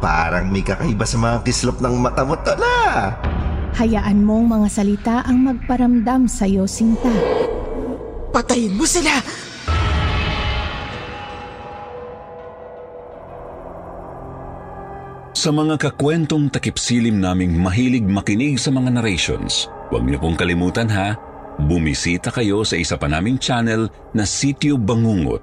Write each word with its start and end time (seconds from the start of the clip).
Parang 0.00 0.48
may 0.48 0.64
kakaiba 0.64 1.04
sa 1.04 1.20
mga 1.20 1.44
kislop 1.44 1.84
ng 1.84 2.00
mata 2.00 2.24
mo, 2.24 2.32
tala. 2.40 3.12
Hayaan 3.76 4.24
mong 4.24 4.48
mga 4.48 4.68
salita 4.72 5.16
ang 5.28 5.44
magparamdam 5.44 6.24
sa'yo, 6.24 6.64
Sinta. 6.64 7.12
Patayin 8.32 8.80
mo 8.80 8.88
sila! 8.88 9.20
Sa 15.36 15.52
mga 15.52 15.76
kakwentong 15.80 16.52
takipsilim 16.52 17.20
naming 17.20 17.56
mahilig 17.60 18.04
makinig 18.04 18.60
sa 18.60 18.72
mga 18.72 19.00
narrations, 19.00 19.68
huwag 19.88 20.04
niyo 20.04 20.20
pong 20.20 20.36
kalimutan 20.36 20.88
ha, 20.92 21.16
bumisita 21.60 22.32
kayo 22.32 22.64
sa 22.64 22.76
isa 22.76 22.96
pa 22.96 23.08
naming 23.08 23.40
channel 23.40 23.88
na 24.16 24.24
Sityo 24.24 24.80
Bangungot. 24.80 25.40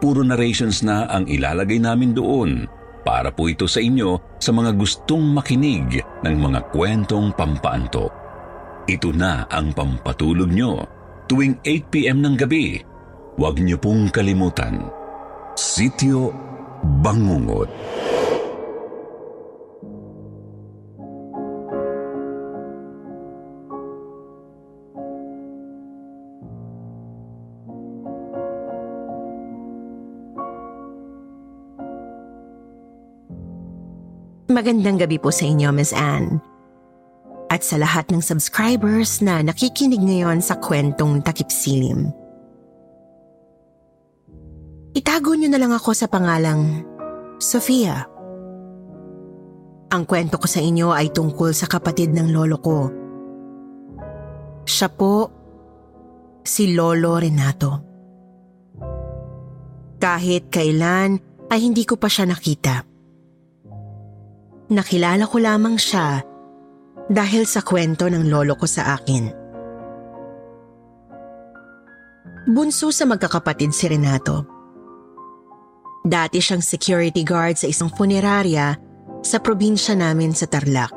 Puro 0.00 0.24
narrations 0.24 0.80
na 0.84 1.08
ang 1.08 1.28
ilalagay 1.28 1.80
namin 1.80 2.16
doon 2.16 2.79
para 3.10 3.34
po 3.34 3.50
ito 3.50 3.66
sa 3.66 3.82
inyo 3.82 4.38
sa 4.38 4.54
mga 4.54 4.70
gustong 4.78 5.34
makinig 5.34 5.98
ng 6.22 6.36
mga 6.38 6.70
kwentong 6.70 7.34
pampaantok. 7.34 8.14
Ito 8.86 9.10
na 9.10 9.50
ang 9.50 9.74
pampatulog 9.74 10.46
nyo 10.46 10.86
tuwing 11.26 11.58
8pm 11.66 12.22
ng 12.22 12.34
gabi. 12.38 12.78
Huwag 13.34 13.58
niyo 13.58 13.82
pong 13.82 14.14
kalimutan. 14.14 14.86
Sityo 15.58 16.30
Bangungot. 17.02 17.66
Magandang 34.50 34.98
gabi 34.98 35.14
po 35.22 35.30
sa 35.30 35.46
inyo, 35.46 35.70
Miss 35.70 35.94
Anne. 35.94 36.42
At 37.54 37.62
sa 37.62 37.78
lahat 37.78 38.10
ng 38.10 38.18
subscribers 38.18 39.22
na 39.22 39.46
nakikinig 39.46 40.02
ngayon 40.02 40.42
sa 40.42 40.58
kwentong 40.58 41.22
takipsilim. 41.22 42.10
Itago 44.90 45.38
niyo 45.38 45.54
na 45.54 45.60
lang 45.62 45.70
ako 45.70 45.94
sa 45.94 46.10
pangalang 46.10 46.82
Sofia. 47.38 48.10
Ang 49.94 50.02
kwento 50.02 50.34
ko 50.34 50.50
sa 50.50 50.58
inyo 50.58 50.90
ay 50.90 51.14
tungkol 51.14 51.54
sa 51.54 51.70
kapatid 51.70 52.10
ng 52.10 52.34
lolo 52.34 52.58
ko. 52.58 52.78
Siya 54.66 54.90
po 54.90 55.30
si 56.42 56.74
Lolo 56.74 57.22
Renato. 57.22 57.72
Kahit 60.02 60.50
kailan 60.50 61.22
ay 61.46 61.58
hindi 61.62 61.86
ko 61.86 61.94
pa 61.94 62.10
siya 62.10 62.26
nakita. 62.26 62.89
Nakilala 64.70 65.26
ko 65.26 65.42
lamang 65.42 65.74
siya 65.74 66.22
dahil 67.10 67.42
sa 67.42 67.58
kwento 67.58 68.06
ng 68.06 68.30
lolo 68.30 68.54
ko 68.54 68.70
sa 68.70 68.94
akin. 68.94 69.34
Bunso 72.46 72.94
sa 72.94 73.02
magkakapatid 73.02 73.74
si 73.74 73.90
Renato. 73.90 74.46
Dati 76.06 76.38
siyang 76.38 76.62
security 76.62 77.26
guard 77.26 77.58
sa 77.58 77.66
isang 77.66 77.90
funeraria 77.90 78.78
sa 79.26 79.42
probinsya 79.42 79.98
namin 79.98 80.30
sa 80.32 80.46
Tarlac. 80.46 80.94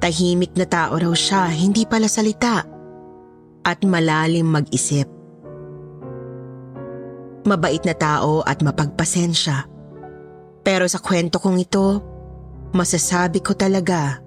Tahimik 0.00 0.56
na 0.56 0.64
tao 0.64 0.96
raw 0.96 1.12
siya, 1.12 1.52
hindi 1.52 1.84
pala 1.84 2.08
salita 2.08 2.64
at 3.60 3.78
malalim 3.84 4.48
mag-isip. 4.48 5.08
Mabait 7.44 7.80
na 7.84 7.94
tao 7.94 8.40
at 8.42 8.64
mapagpasensya. 8.64 9.75
Pero 10.66 10.90
sa 10.90 10.98
kwento 10.98 11.38
kong 11.38 11.62
ito, 11.62 12.02
masasabi 12.74 13.38
ko 13.38 13.54
talaga 13.54 14.18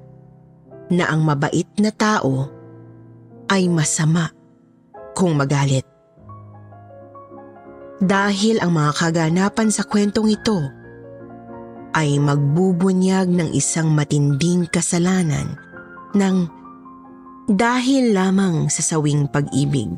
na 0.88 1.12
ang 1.12 1.28
mabait 1.28 1.68
na 1.76 1.92
tao 1.92 2.48
ay 3.52 3.68
masama 3.68 4.32
kung 5.12 5.36
magalit. 5.36 5.84
Dahil 8.00 8.64
ang 8.64 8.72
mga 8.72 8.92
kaganapan 8.96 9.68
sa 9.68 9.84
kwentong 9.84 10.32
ito 10.32 10.56
ay 11.92 12.16
magbubunyag 12.16 13.28
ng 13.28 13.52
isang 13.52 13.92
matinding 13.92 14.64
kasalanan 14.72 15.60
ng 16.16 16.48
dahil 17.52 18.16
lamang 18.16 18.72
sa 18.72 18.80
sawing 18.80 19.28
pag-ibig. 19.28 19.92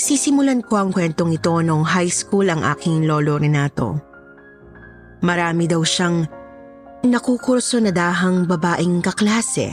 Sisimulan 0.00 0.64
ko 0.64 0.80
ang 0.80 0.96
kwentong 0.96 1.36
ito 1.36 1.52
noong 1.60 1.84
high 1.84 2.08
school 2.08 2.48
ang 2.48 2.64
aking 2.64 3.04
lolo 3.04 3.36
Renato. 3.36 4.13
Marami 5.24 5.64
daw 5.64 5.80
siyang 5.80 6.28
nakukurso 7.08 7.80
na 7.80 7.88
dahang 7.88 8.44
babaeng 8.44 9.00
kaklase 9.00 9.72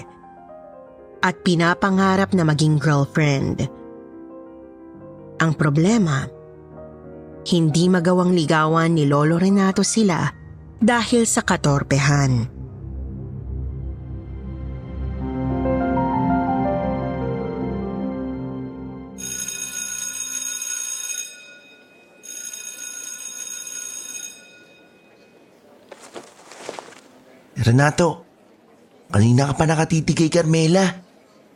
at 1.20 1.36
pinapangarap 1.44 2.32
na 2.32 2.48
maging 2.48 2.80
girlfriend. 2.80 3.68
Ang 5.44 5.52
problema, 5.60 6.24
hindi 7.52 7.92
magawang 7.92 8.32
ligawan 8.32 8.96
ni 8.96 9.10
Lolo 9.10 9.36
Renato 9.36 9.84
sila 9.84 10.24
dahil 10.80 11.28
sa 11.28 11.44
katorpehan. 11.44 12.61
Renato, 27.62 28.26
kanina 29.14 29.54
ka 29.54 29.54
pa 29.54 29.66
nakatiti 29.70 30.18
kay 30.18 30.34
Carmela. 30.34 30.86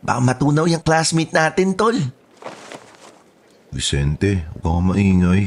Baka 0.06 0.20
matunaw 0.22 0.70
yung 0.70 0.86
classmate 0.86 1.34
natin, 1.34 1.74
tol. 1.74 1.98
Vicente, 3.74 4.46
huwag 4.62 4.62
ka 4.62 4.80
maingay. 4.94 5.42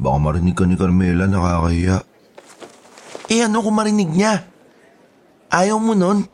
Baka 0.00 0.16
marinig 0.18 0.56
ka 0.58 0.66
ni 0.66 0.74
Carmela 0.74 1.30
nakakahiya. 1.30 2.02
Eh 3.30 3.46
ano 3.46 3.62
kung 3.62 3.78
marinig 3.78 4.10
niya? 4.10 4.42
Ayaw 5.46 5.78
mo 5.78 5.94
nun? 5.94 6.26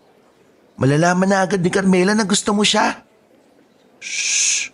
Malalaman 0.80 1.28
na 1.28 1.44
agad 1.44 1.60
ni 1.60 1.68
Carmela 1.68 2.16
na 2.16 2.24
gusto 2.24 2.56
mo 2.56 2.64
siya. 2.64 3.04
Shh! 4.00 4.72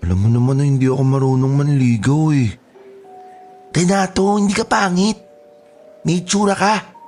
Alam 0.00 0.24
mo 0.24 0.28
naman 0.32 0.56
na 0.56 0.64
hindi 0.64 0.88
ako 0.88 1.02
marunong 1.04 1.52
manligaw 1.52 2.32
eh. 2.32 2.48
Renato, 3.76 4.40
hindi 4.40 4.56
ka 4.56 4.64
pangit. 4.64 5.18
May 6.08 6.24
tsura 6.24 6.56
ka. 6.56 6.99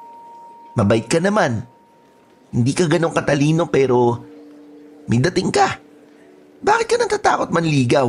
Mabait 0.73 1.05
ka 1.05 1.21
naman. 1.21 1.65
Hindi 2.53 2.73
ka 2.73 2.89
ganong 2.89 3.17
katalino 3.17 3.69
pero 3.69 4.21
may 5.09 5.21
dating 5.21 5.53
ka. 5.53 5.81
Bakit 6.63 6.87
ka 6.87 6.97
natatakot 7.01 7.49
manligaw? 7.51 8.09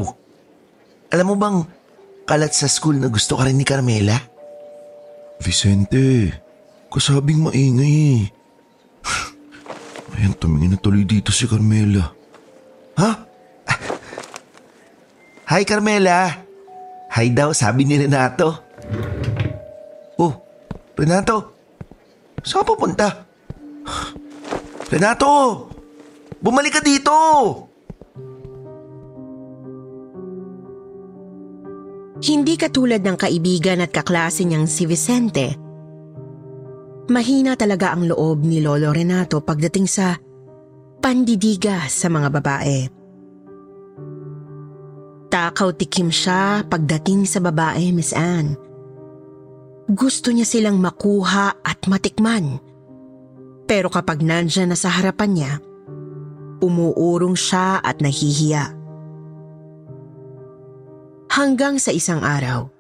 Alam 1.12 1.26
mo 1.34 1.36
bang 1.40 1.58
kalat 2.28 2.54
sa 2.54 2.70
school 2.70 3.00
na 3.00 3.10
gusto 3.10 3.40
ka 3.40 3.48
rin 3.48 3.58
ni 3.58 3.66
Carmela? 3.66 4.16
Vicente, 5.42 6.32
kasabing 6.88 7.50
maingay 7.50 7.96
eh. 8.20 8.22
Ayan, 10.20 10.38
tumingin 10.38 10.76
na 10.76 10.80
tuloy 10.80 11.04
dito 11.04 11.34
si 11.34 11.50
Carmela. 11.50 12.14
Ha? 13.00 13.12
Hi 15.54 15.62
Carmela. 15.70 16.46
Hi 17.14 17.30
daw, 17.30 17.54
sabi 17.54 17.86
ni 17.86 17.98
Renato. 17.98 18.58
Oh, 20.18 20.34
Renato. 20.98 21.53
Saan 22.44 22.68
ka 22.68 22.76
pupunta? 22.76 23.08
Renato! 24.92 25.32
Bumalik 26.44 26.76
ka 26.78 26.82
dito! 26.84 27.18
Hindi 32.24 32.56
katulad 32.56 33.04
ng 33.04 33.18
kaibigan 33.20 33.84
at 33.84 33.92
kaklase 33.92 34.48
niyang 34.48 34.68
si 34.68 34.88
Vicente. 34.88 35.60
Mahina 37.12 37.60
talaga 37.60 37.92
ang 37.92 38.08
loob 38.08 38.48
ni 38.48 38.64
Lolo 38.64 38.96
Renato 38.96 39.44
pagdating 39.44 39.88
sa 39.92 40.16
pandidiga 41.04 41.84
sa 41.92 42.08
mga 42.08 42.28
babae. 42.32 42.80
Takaw 45.28 45.76
tikim 45.76 46.08
siya 46.08 46.64
pagdating 46.64 47.28
sa 47.28 47.44
babae, 47.44 47.92
Miss 47.92 48.16
Anne. 48.16 48.56
Gusto 49.92 50.32
niya 50.32 50.48
silang 50.48 50.80
makuha 50.80 51.60
at 51.60 51.80
matikman. 51.92 52.64
Pero 53.68 53.92
kapag 53.92 54.24
nandyan 54.24 54.72
na 54.72 54.78
sa 54.80 54.88
harapan 54.88 55.32
niya, 55.36 55.54
umuurong 56.64 57.36
siya 57.36 57.84
at 57.84 58.00
nahihiya. 58.00 58.72
Hanggang 61.28 61.82
sa 61.82 61.92
isang 61.92 62.24
araw. 62.24 62.72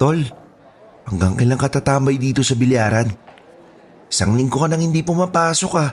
Tol, 0.00 0.24
hanggang 1.04 1.36
kailan 1.36 1.60
ka 1.60 1.68
tatambay 1.68 2.16
dito 2.16 2.40
sa 2.40 2.56
bilyaran? 2.56 3.12
Isang 4.08 4.32
linggo 4.32 4.56
ka 4.56 4.72
nang 4.72 4.80
hindi 4.80 5.04
pumapasok 5.04 5.72
ah. 5.76 5.92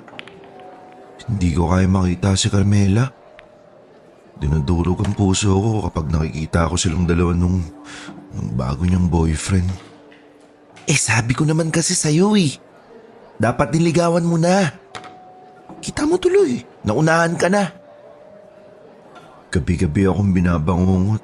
Hindi 1.27 1.51
ko 1.51 1.67
kaya 1.67 1.91
makita 1.91 2.39
si 2.39 2.47
Carmela. 2.47 3.16
Dinudurog 4.37 5.01
ang 5.01 5.17
puso 5.17 5.49
ko 5.49 5.71
kapag 5.89 6.13
nakikita 6.13 6.69
ko 6.69 6.77
silang 6.77 7.09
dalawa 7.09 7.33
nung, 7.33 7.65
nung 8.33 8.49
bago 8.53 8.85
niyang 8.85 9.09
boyfriend. 9.09 9.65
Eh 10.85 10.95
sabi 10.95 11.33
ko 11.33 11.43
naman 11.43 11.73
kasi 11.73 11.97
sa'yo 11.97 12.37
eh. 12.37 12.53
Dapat 13.37 13.73
niligawan 13.73 14.25
mo 14.25 14.37
na. 14.37 14.69
Kita 15.81 16.05
mo 16.05 16.17
tuloy, 16.21 16.61
naunahan 16.85 17.37
ka 17.37 17.49
na. 17.49 17.69
Gabi-gabi 19.49 20.09
akong 20.09 20.33
binabangungot. 20.33 21.23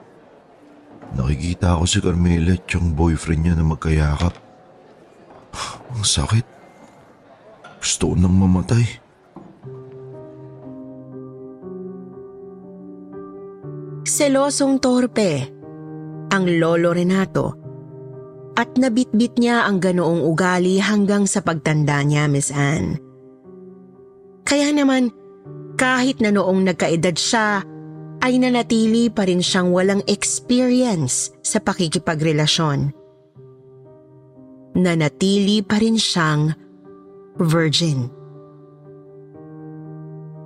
Nakikita 1.13 1.77
ko 1.77 1.85
si 1.85 2.01
Carmela 2.01 2.57
at 2.57 2.65
yung 2.73 2.97
boyfriend 2.97 3.41
niya 3.45 3.53
na 3.53 3.65
magkayakap. 3.65 4.33
Ang 5.93 6.05
sakit. 6.05 6.45
Gusto 7.77 8.13
ko 8.13 8.15
nang 8.17 8.33
mamatay. 8.33 9.02
Selosong 14.03 14.83
torpe 14.83 15.47
ang 16.27 16.43
lolo 16.43 16.91
Renato 16.91 17.47
at 18.51 18.75
nabitbit 18.75 19.39
niya 19.39 19.63
ang 19.63 19.79
ganoong 19.79 20.27
ugali 20.27 20.75
hanggang 20.83 21.23
sa 21.23 21.39
pagtanda 21.39 22.03
niya, 22.03 22.27
Miss 22.27 22.51
Anne. 22.51 22.99
Kaya 24.43 24.75
naman, 24.75 25.07
kahit 25.79 26.19
na 26.19 26.35
noong 26.35 26.67
nagkaedad 26.67 27.15
siya, 27.15 27.63
ay 28.19 28.43
nanatili 28.43 29.07
pa 29.07 29.23
rin 29.23 29.39
siyang 29.39 29.71
walang 29.71 30.03
experience 30.11 31.31
sa 31.39 31.63
pakikipagrelasyon. 31.63 32.91
Nanatili 34.83 35.63
pa 35.63 35.79
rin 35.79 35.95
siyang 35.95 36.51
virgin. 37.39 38.11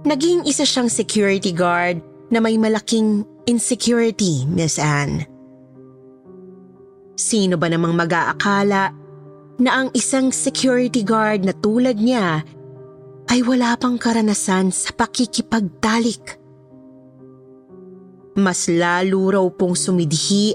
Naging 0.06 0.46
isa 0.46 0.62
siyang 0.62 0.94
security 0.94 1.50
guard 1.50 2.06
na 2.32 2.44
may 2.44 2.60
malaking 2.60 3.24
insecurity, 3.48 4.44
Miss 4.48 4.76
Anne. 4.80 5.24
Sino 7.18 7.58
ba 7.58 7.72
namang 7.72 7.98
mag-aakala 7.98 8.94
na 9.58 9.72
ang 9.74 9.90
isang 9.98 10.30
security 10.30 11.02
guard 11.02 11.42
na 11.48 11.56
tulad 11.56 11.98
niya 11.98 12.46
ay 13.28 13.42
wala 13.44 13.74
pang 13.76 13.98
karanasan 13.98 14.70
sa 14.70 14.94
pakikipagtalik? 14.94 16.38
Mas 18.38 18.70
lalo 18.70 19.34
raw 19.34 19.46
pong 19.50 19.74
sumidhi 19.74 20.54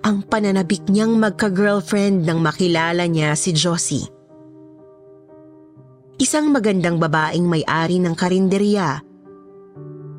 ang 0.00 0.24
pananabik 0.24 0.88
niyang 0.88 1.18
magka-girlfriend 1.18 2.24
nang 2.24 2.40
makilala 2.40 3.04
niya 3.04 3.36
si 3.36 3.52
Josie. 3.52 4.08
Isang 6.16 6.48
magandang 6.48 6.96
babaeng 6.96 7.44
may-ari 7.44 8.00
ng 8.00 8.16
karinderya 8.16 9.04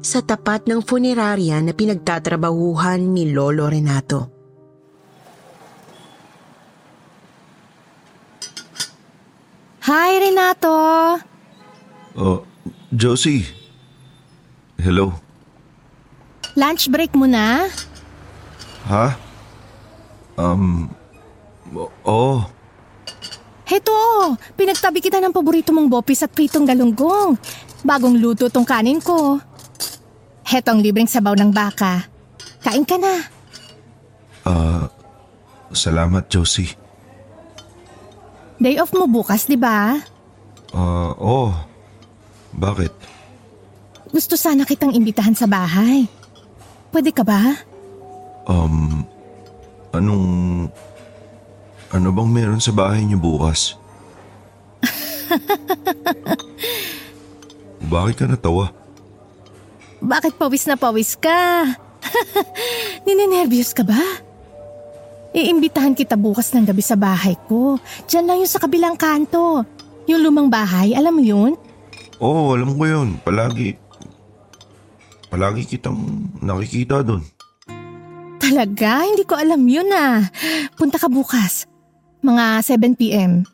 sa 0.07 0.23
tapat 0.23 0.71
ng 0.71 0.79
funeraria 0.79 1.59
na 1.59 1.75
pinagtatrabahuhan 1.75 3.11
ni 3.11 3.35
Lolo 3.35 3.67
Renato. 3.67 4.31
Hi, 9.83 10.11
Renato! 10.23 10.75
Oh, 12.15 12.47
Josie. 12.87 13.43
Hello. 14.79 15.11
Lunch 16.55 16.87
break 16.87 17.11
mo 17.11 17.27
na? 17.27 17.67
Ha? 18.87 19.19
Um, 20.39 20.87
o- 21.75 21.91
oh, 22.07 22.39
Heto, 23.67 23.91
pinagtabi 24.55 25.03
kita 25.03 25.19
ng 25.19 25.35
paborito 25.35 25.75
mong 25.75 25.91
bopis 25.91 26.23
at 26.23 26.31
pritong 26.31 26.63
galunggong. 26.63 27.35
Bagong 27.83 28.15
luto 28.15 28.47
tong 28.47 28.63
kanin 28.63 29.03
ko. 29.03 29.43
Heto 30.47 30.71
ang 30.71 30.79
libreng 30.79 31.11
sabaw 31.11 31.35
ng 31.35 31.51
baka. 31.51 32.07
Kain 32.63 32.87
ka 32.87 32.95
na. 32.95 33.19
ah, 34.47 34.87
salamat 35.75 36.31
Josie. 36.31 36.71
Day 38.55 38.79
off 38.79 38.95
mo 38.95 39.11
bukas, 39.11 39.43
di 39.43 39.59
ba? 39.59 39.99
Ah, 40.71 41.11
oh. 41.19 41.51
Bakit? 42.55 42.95
Gusto 44.07 44.39
sana 44.39 44.63
kitang 44.63 44.95
imbitahan 44.95 45.35
sa 45.35 45.51
bahay. 45.51 46.07
Pwede 46.95 47.11
ka 47.11 47.27
ba? 47.27 47.59
Um, 48.47 49.03
anong... 49.91 50.25
Ano 51.91 52.11
bang 52.15 52.29
meron 52.31 52.63
sa 52.63 52.71
bahay 52.71 53.03
niyo 53.03 53.19
bukas? 53.19 53.75
Bakit 57.93 58.15
ka 58.15 58.25
natawa? 58.27 58.86
Bakit 60.01 60.37
pawis 60.37 60.69
na 60.69 60.77
pawis 60.77 61.17
ka? 61.17 61.65
Ninenervyos 63.07 63.73
ka 63.73 63.81
ba? 63.81 63.99
Iimbitahan 65.33 65.93
kita 65.93 66.17
bukas 66.17 66.53
ng 66.53 66.65
gabi 66.65 66.81
sa 66.81 66.97
bahay 66.97 67.37
ko. 67.45 67.77
Diyan 68.09 68.25
lang 68.25 68.37
yun 68.41 68.49
sa 68.49 68.61
kabilang 68.61 68.97
kanto. 68.97 69.65
Yung 70.07 70.23
lumang 70.23 70.47
bahay, 70.47 70.95
alam 70.95 71.19
mo 71.19 71.23
yun? 71.23 71.53
Oo, 72.23 72.55
alam 72.57 72.73
ko 72.73 72.83
yun. 72.87 73.19
Palagi. 73.21 73.75
Palagi 75.27 75.67
kitang 75.67 75.99
nakikita 76.39 77.03
doon. 77.03 77.21
Talaga? 78.39 79.03
Hindi 79.03 79.27
ko 79.27 79.35
alam 79.35 79.61
yun 79.67 79.91
ah. 79.91 80.23
Punta 80.79 80.97
ka 80.97 81.11
bukas. 81.11 81.67
Mga 82.23 82.63
7pm. 82.63 83.45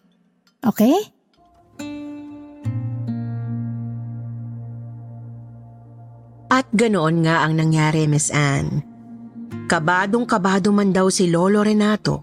Okay? 0.63 1.12
At 6.53 6.69
ganoon 6.69 7.25
nga 7.25 7.41
ang 7.41 7.57
nangyari, 7.57 8.05
Miss 8.05 8.29
Anne. 8.29 8.85
Kabadong 9.65 10.29
kabado 10.29 10.69
man 10.69 10.93
daw 10.93 11.09
si 11.09 11.25
Lolo 11.25 11.65
Renato. 11.65 12.21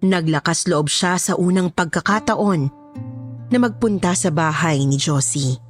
Naglakas 0.00 0.64
loob 0.64 0.88
siya 0.88 1.20
sa 1.20 1.36
unang 1.36 1.68
pagkakataon 1.76 2.60
na 3.52 3.58
magpunta 3.60 4.16
sa 4.16 4.32
bahay 4.32 4.88
ni 4.88 4.96
Josie. 4.96 5.60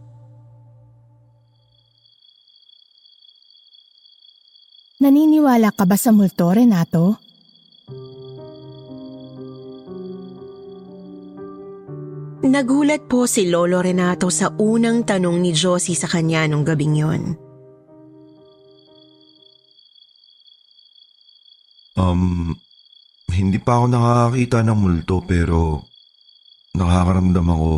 Naniniwala 5.02 5.74
ka 5.74 5.82
ba 5.82 5.98
sa 5.98 6.14
multo, 6.14 6.46
Renato? 6.46 7.18
Nagulat 12.42 13.06
po 13.06 13.30
si 13.30 13.46
Lolo 13.46 13.78
Renato 13.78 14.26
sa 14.26 14.50
unang 14.58 15.06
tanong 15.06 15.38
ni 15.38 15.54
Josie 15.54 15.94
sa 15.94 16.10
kanya 16.10 16.42
nung 16.50 16.66
gabing 16.66 16.98
yon. 16.98 17.22
Um, 21.94 22.50
hindi 23.30 23.62
pa 23.62 23.78
ako 23.78 23.86
nakakakita 23.94 24.58
ng 24.66 24.74
multo 24.74 25.22
pero 25.22 25.86
nakakaramdam 26.74 27.46
ako 27.46 27.70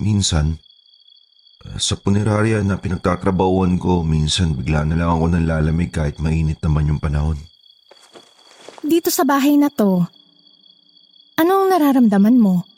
minsan. 0.00 0.56
Sa 1.76 2.00
punerarya 2.00 2.64
na 2.64 2.80
pinagtatrabahuan 2.80 3.76
ko, 3.76 4.00
minsan 4.00 4.56
bigla 4.56 4.88
na 4.88 4.96
lang 4.96 5.12
ako 5.12 5.36
nalalamig 5.36 5.92
kahit 5.92 6.16
mainit 6.16 6.56
naman 6.64 6.96
yung 6.96 7.00
panahon. 7.02 7.36
Dito 8.80 9.12
sa 9.12 9.28
bahay 9.28 9.60
na 9.60 9.68
to, 9.68 10.08
anong 11.36 11.68
nararamdaman 11.68 12.40
mo? 12.40 12.69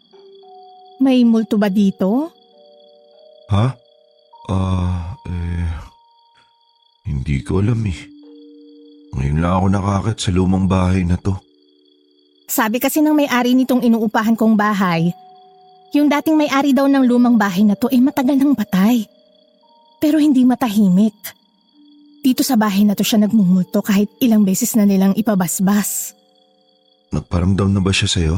May 1.02 1.26
multo 1.26 1.58
ba 1.58 1.66
dito? 1.66 2.30
Ha? 3.50 3.66
Ah, 4.46 5.18
eh... 5.26 5.66
Hindi 7.02 7.42
ko 7.42 7.58
alam 7.58 7.82
eh. 7.82 8.00
Ngayon 9.18 9.38
lang 9.42 9.52
ako 9.58 9.66
nakakit 9.74 10.16
sa 10.22 10.30
lumang 10.30 10.70
bahay 10.70 11.02
na 11.02 11.18
to. 11.18 11.34
Sabi 12.46 12.78
kasi 12.78 13.02
ng 13.02 13.18
may-ari 13.18 13.58
nitong 13.58 13.82
inuupahan 13.82 14.38
kong 14.38 14.54
bahay, 14.54 15.10
yung 15.92 16.06
dating 16.06 16.38
may-ari 16.38 16.70
daw 16.70 16.86
ng 16.86 17.04
lumang 17.04 17.34
bahay 17.34 17.66
na 17.66 17.74
to 17.74 17.90
ay 17.90 17.98
matagal 17.98 18.38
nang 18.38 18.54
patay. 18.54 19.04
Pero 19.98 20.22
hindi 20.22 20.46
matahimik. 20.46 21.18
Dito 22.22 22.46
sa 22.46 22.54
bahay 22.54 22.86
na 22.86 22.94
to 22.94 23.02
siya 23.02 23.26
nagmumulto 23.26 23.82
kahit 23.82 24.06
ilang 24.22 24.46
beses 24.46 24.78
na 24.78 24.86
nilang 24.86 25.18
ipabasbas. 25.18 26.14
Nagparamdam 27.10 27.74
na 27.74 27.82
ba 27.82 27.90
siya 27.90 28.08
sa'yo? 28.08 28.36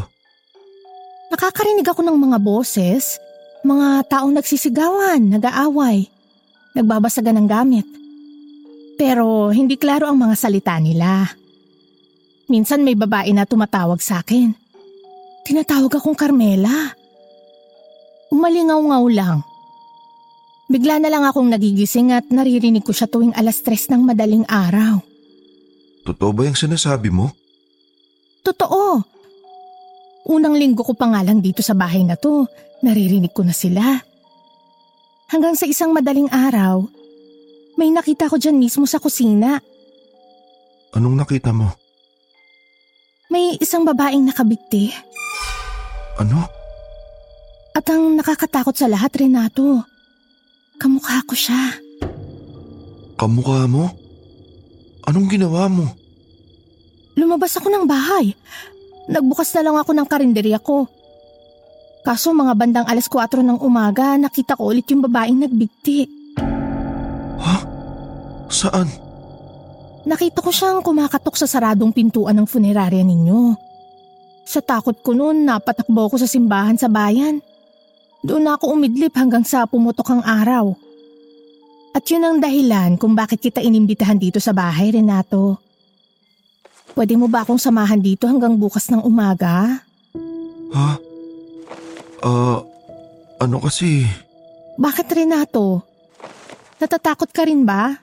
Nakakarinig 1.35 1.83
ako 1.91 2.07
ng 2.07 2.15
mga 2.15 2.39
boses, 2.39 3.19
Mga 3.65 4.13
taong 4.13 4.37
nagsisigawan, 4.37 5.25
nag-aaway, 5.25 6.05
nagbabasagan 6.77 7.41
ng 7.41 7.49
gamit. 7.49 7.89
Pero 9.01 9.49
hindi 9.49 9.81
klaro 9.81 10.05
ang 10.05 10.21
mga 10.21 10.37
salita 10.37 10.77
nila. 10.77 11.33
Minsan 12.53 12.85
may 12.85 12.93
babae 12.93 13.33
na 13.33 13.49
tumatawag 13.49 14.05
sa 14.05 14.21
akin. 14.21 14.53
Tinatawag 15.49 15.97
akong 15.97 16.13
Carmela. 16.13 16.93
Umalingaw-ngaw 18.29 19.05
lang. 19.09 19.41
Bigla 20.69 21.01
na 21.01 21.09
lang 21.09 21.25
akong 21.25 21.49
nagigising 21.49 22.13
at 22.13 22.29
naririnig 22.29 22.85
ko 22.85 22.93
siya 22.93 23.09
tuwing 23.09 23.33
alas 23.33 23.65
tres 23.65 23.89
ng 23.89 24.05
madaling 24.05 24.45
araw. 24.45 25.01
Totoo 26.05 26.31
ba 26.37 26.45
yung 26.45 26.59
sinasabi 26.61 27.09
mo? 27.09 27.33
Totoo. 28.45 29.14
Unang 30.25 30.57
linggo 30.57 30.81
ko 30.81 30.97
pa 30.97 31.13
nga 31.13 31.21
lang 31.21 31.45
dito 31.45 31.61
sa 31.61 31.77
bahay 31.77 32.01
na 32.01 32.17
to, 32.17 32.49
naririnig 32.81 33.37
ko 33.37 33.45
na 33.45 33.53
sila. 33.53 34.01
Hanggang 35.29 35.53
sa 35.53 35.69
isang 35.69 35.93
madaling 35.93 36.33
araw, 36.33 36.89
may 37.77 37.93
nakita 37.93 38.33
ko 38.33 38.41
dyan 38.41 38.57
mismo 38.57 38.89
sa 38.89 38.97
kusina. 38.97 39.61
Anong 40.97 41.17
nakita 41.21 41.53
mo? 41.53 41.69
May 43.29 43.59
isang 43.61 43.85
babaeng 43.85 44.25
nakabigti. 44.25 44.95
Ano? 46.17 46.47
At 47.75 47.85
ang 47.91 48.15
nakakatakot 48.15 48.79
sa 48.79 48.87
lahat, 48.87 49.11
Renato, 49.19 49.83
kamukha 50.79 51.21
ko 51.27 51.35
siya. 51.35 51.75
Kamukha 53.19 53.67
mo? 53.67 53.91
Anong 55.05 55.29
ginawa 55.29 55.67
mo? 55.67 55.91
Lumabas 57.19 57.59
ako 57.59 57.69
ng 57.69 57.85
bahay. 57.85 58.33
Nagbukas 59.09 59.53
na 59.57 59.63
lang 59.69 59.77
ako 59.77 59.91
ng 59.93 60.09
karinderya 60.09 60.59
ko. 60.61 60.89
Kaso 62.05 62.37
mga 62.37 62.53
bandang 62.53 62.87
alas 62.89 63.09
4 63.09 63.41
ng 63.41 63.61
umaga, 63.65 64.21
nakita 64.21 64.61
ko 64.61 64.69
ulit 64.69 64.85
yung 64.93 65.05
babaeng 65.05 65.41
nagbigti. 65.41 66.05
Ha? 67.41 67.57
Saan? 68.53 68.89
Nakita 70.05 70.45
ko 70.45 70.53
siyang 70.53 70.85
kumakatok 70.85 71.33
sa 71.33 71.49
saradong 71.49 71.97
pintuan 71.97 72.37
ng 72.37 72.45
funerarya 72.45 73.01
ninyo. 73.01 73.57
Sa 74.45 74.61
takot 74.61 75.01
ko 75.01 75.17
noon, 75.17 75.49
napatakbo 75.49 76.13
ako 76.13 76.21
sa 76.21 76.29
simbahan 76.29 76.77
sa 76.77 76.93
bayan. 76.93 77.41
Doon 78.21 78.53
ako 78.53 78.77
umidlip 78.77 79.17
hanggang 79.17 79.45
sa 79.49 79.65
pumutok 79.65 80.13
ang 80.13 80.21
araw. 80.21 80.77
At 81.97 82.05
yun 82.13 82.29
ang 82.29 82.37
dahilan 82.37 83.01
kung 83.01 83.17
bakit 83.17 83.41
kita 83.41 83.65
inimbitahan 83.65 84.21
dito 84.21 84.37
sa 84.45 84.53
bahay, 84.53 84.93
Renato. 84.93 85.64
Pwede 86.95 87.19
mo 87.19 87.27
ba 87.27 87.43
akong 87.43 87.59
samahan 87.59 87.99
dito 87.99 88.31
hanggang 88.31 88.55
bukas 88.55 88.87
ng 88.87 89.03
umaga? 89.03 89.83
Ha? 90.71 90.91
Ah, 92.23 92.63
ano 93.43 93.57
kasi? 93.59 94.07
Bakit, 94.79 95.07
Renato? 95.11 95.83
Natatakot 96.79 97.35
ka 97.35 97.43
rin 97.51 97.67
ba? 97.67 97.99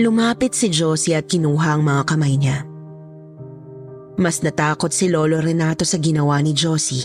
Lumapit 0.00 0.56
si 0.56 0.72
Josie 0.72 1.12
at 1.12 1.28
kinuha 1.28 1.76
ang 1.76 1.84
mga 1.84 2.02
kamay 2.08 2.40
niya. 2.40 2.64
Mas 4.16 4.40
natakot 4.40 4.88
si 4.88 5.12
Lolo 5.12 5.36
Renato 5.36 5.84
sa 5.84 6.00
ginawa 6.00 6.40
ni 6.40 6.56
Josie 6.56 7.04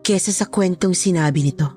kesa 0.00 0.32
sa 0.32 0.48
kwentong 0.48 0.96
sinabi 0.96 1.44
nito. 1.44 1.68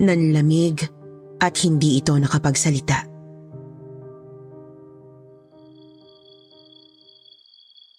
Nanlamig 0.00 1.01
at 1.42 1.58
hindi 1.66 1.98
ito 1.98 2.14
nakapagsalita. 2.14 3.10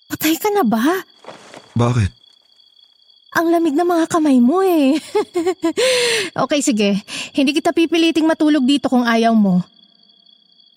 Patay 0.08 0.40
ka 0.40 0.50
na 0.56 0.64
ba? 0.64 1.04
Bakit? 1.76 2.12
Ang 3.34 3.52
lamig 3.52 3.76
ng 3.76 3.84
mga 3.84 4.06
kamay 4.08 4.40
mo 4.40 4.64
eh. 4.64 4.96
okay, 6.46 6.64
sige. 6.64 7.04
Hindi 7.36 7.52
kita 7.52 7.76
pipiliting 7.76 8.30
matulog 8.30 8.64
dito 8.64 8.88
kung 8.88 9.04
ayaw 9.04 9.36
mo. 9.36 9.66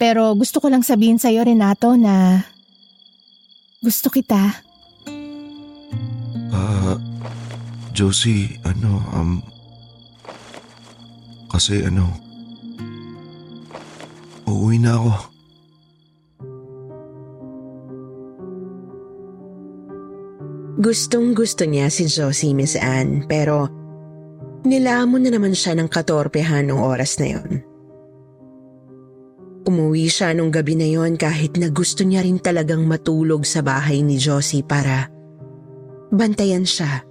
Pero 0.01 0.35
gusto 0.35 0.59
ko 0.59 0.67
lang 0.67 0.83
sabihin 0.83 1.21
sa'yo, 1.21 1.45
Renato, 1.47 1.95
na 1.95 2.43
gusto 3.85 4.09
kita. 4.09 4.65
Ah, 6.51 6.97
Josie, 7.93 8.57
ano, 8.65 9.05
um, 9.13 9.31
kasi 11.53 11.85
ano, 11.85 12.26
uuwi 14.77 14.85
na 14.85 14.93
ako. 15.01 15.13
Gustong 20.77 21.33
gusto 21.33 21.65
niya 21.65 21.89
si 21.89 22.05
Josie, 22.05 22.53
Miss 22.53 22.77
Anne, 22.77 23.25
pero 23.25 23.73
nilamon 24.69 25.25
na 25.25 25.33
naman 25.33 25.57
siya 25.57 25.73
ng 25.73 25.89
katorpehan 25.89 26.69
ng 26.69 26.77
oras 26.77 27.17
na 27.17 27.33
yon. 27.33 27.65
Umuwi 29.67 30.07
siya 30.07 30.31
nung 30.37 30.53
gabi 30.53 30.79
na 30.79 30.87
yon 30.87 31.19
kahit 31.19 31.59
na 31.59 31.73
gusto 31.73 32.07
niya 32.07 32.23
rin 32.23 32.39
talagang 32.39 32.87
matulog 32.87 33.43
sa 33.43 33.65
bahay 33.65 34.05
ni 34.05 34.21
Josie 34.21 34.63
para 34.63 35.11
bantayan 36.13 36.63
siya. 36.63 37.03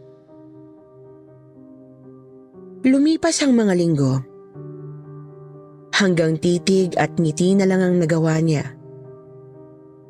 Lumipas 2.85 3.41
ang 3.41 3.57
mga 3.57 3.73
linggo. 3.75 4.34
Hanggang 5.95 6.35
titig 6.35 6.91
at 6.99 7.15
ngiti 7.15 7.55
na 7.55 7.63
lang 7.63 7.79
ang 7.79 7.95
nagawa 8.03 8.43
niya. 8.43 8.75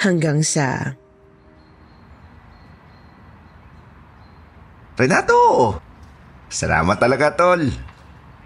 Hanggang 0.02 0.42
sa 0.42 0.98
Renato! 4.96 5.76
Salamat 6.50 6.98
talaga, 6.98 7.36
tol. 7.36 7.68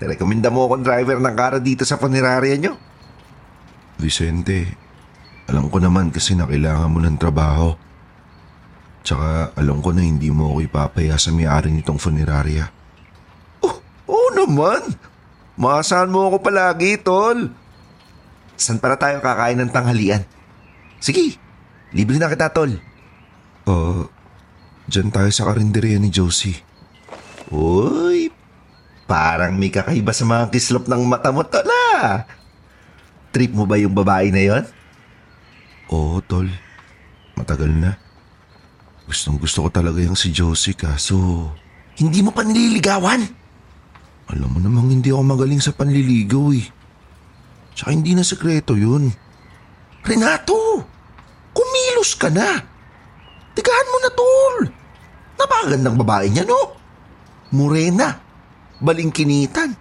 Rekomenda 0.01 0.49
mo 0.49 0.65
akong 0.65 0.83
driver 0.83 1.15
ng 1.21 1.35
kara 1.37 1.59
dito 1.61 1.85
sa 1.85 1.95
punerarya 2.01 2.55
nyo. 2.57 2.73
Vicente, 3.99 4.65
alam 5.45 5.69
ko 5.69 5.77
naman 5.77 6.09
kasi 6.09 6.33
na 6.33 6.49
kailangan 6.49 6.89
mo 6.89 6.99
ng 6.99 7.19
trabaho. 7.21 7.75
Tsaka 9.05 9.55
alam 9.55 9.79
ko 9.79 9.95
na 9.95 10.03
hindi 10.03 10.27
mo 10.33 10.51
ako 10.51 10.59
ipapaya 10.65 11.15
sa 11.15 11.31
may-ari 11.31 11.71
nitong 11.71 11.99
funerarya. 12.01 12.65
Oh, 13.63 13.79
oo 14.09 14.27
naman. 14.35 15.08
Maasahan 15.59 16.07
mo 16.07 16.31
ako 16.31 16.39
palagi, 16.39 16.95
tol. 16.95 17.51
San 18.55 18.79
para 18.79 18.95
tayo 18.95 19.19
kakain 19.19 19.59
ng 19.59 19.67
tanghalian? 19.67 20.23
Sige, 21.03 21.35
libre 21.91 22.15
na 22.15 22.31
kita, 22.31 22.47
tol. 22.47 22.79
Uh, 23.67 24.07
dyan 24.87 25.11
tayo 25.11 25.27
sa 25.35 25.51
karinderya 25.51 25.99
ni 25.99 26.07
Josie. 26.07 26.63
Uy, 27.51 28.31
parang 29.03 29.59
may 29.59 29.67
kakaiba 29.67 30.15
sa 30.15 30.23
mga 30.23 30.47
kislop 30.47 30.87
ng 30.87 31.03
mata 31.03 31.27
mo, 31.35 31.43
tol 31.43 31.67
ah. 31.67 32.23
Trip 33.35 33.51
mo 33.51 33.67
ba 33.67 33.75
yung 33.75 33.91
babae 33.91 34.31
na 34.31 34.39
yon? 34.39 34.63
Oo, 35.91 36.23
tol. 36.23 36.47
Matagal 37.35 37.67
na. 37.67 37.99
Gustong 39.11 39.35
gusto 39.35 39.67
ko 39.67 39.69
talaga 39.75 39.99
yung 39.99 40.15
si 40.15 40.31
Josie 40.31 40.71
kaso... 40.71 41.51
Hindi 41.99 42.23
mo 42.23 42.31
pa 42.31 42.47
nililigawan? 42.47 43.48
Alam 44.29 44.49
mo 44.53 44.59
namang 44.61 44.93
hindi 44.93 45.09
ako 45.09 45.23
magaling 45.25 45.61
sa 45.61 45.73
panliligaw 45.73 46.53
eh. 46.53 46.65
Tsaka 47.73 47.89
hindi 47.95 48.13
na 48.13 48.21
sekreto 48.21 48.77
yun. 48.77 49.09
Renato, 50.05 50.85
kumilos 51.49 52.13
ka 52.13 52.29
na. 52.29 52.61
Tigahan 53.57 53.89
mo 53.89 53.97
na, 53.99 54.11
tol. 54.13 54.55
Napakagandang 55.39 55.97
babae 55.97 56.27
niya, 56.29 56.45
no? 56.45 56.77
Morena, 57.49 58.13
balingkinitan, 58.77 59.73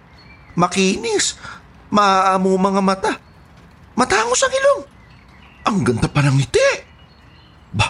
makinis, 0.57 1.37
maaamo 1.93 2.49
mga 2.57 2.81
mata, 2.81 3.13
matangos 3.93 4.41
ang 4.41 4.53
ilong. 4.53 4.81
Ang 5.69 5.77
ganda 5.85 6.07
pa 6.09 6.25
ng 6.25 6.35
ngiti. 6.41 6.69
Ba, 7.77 7.85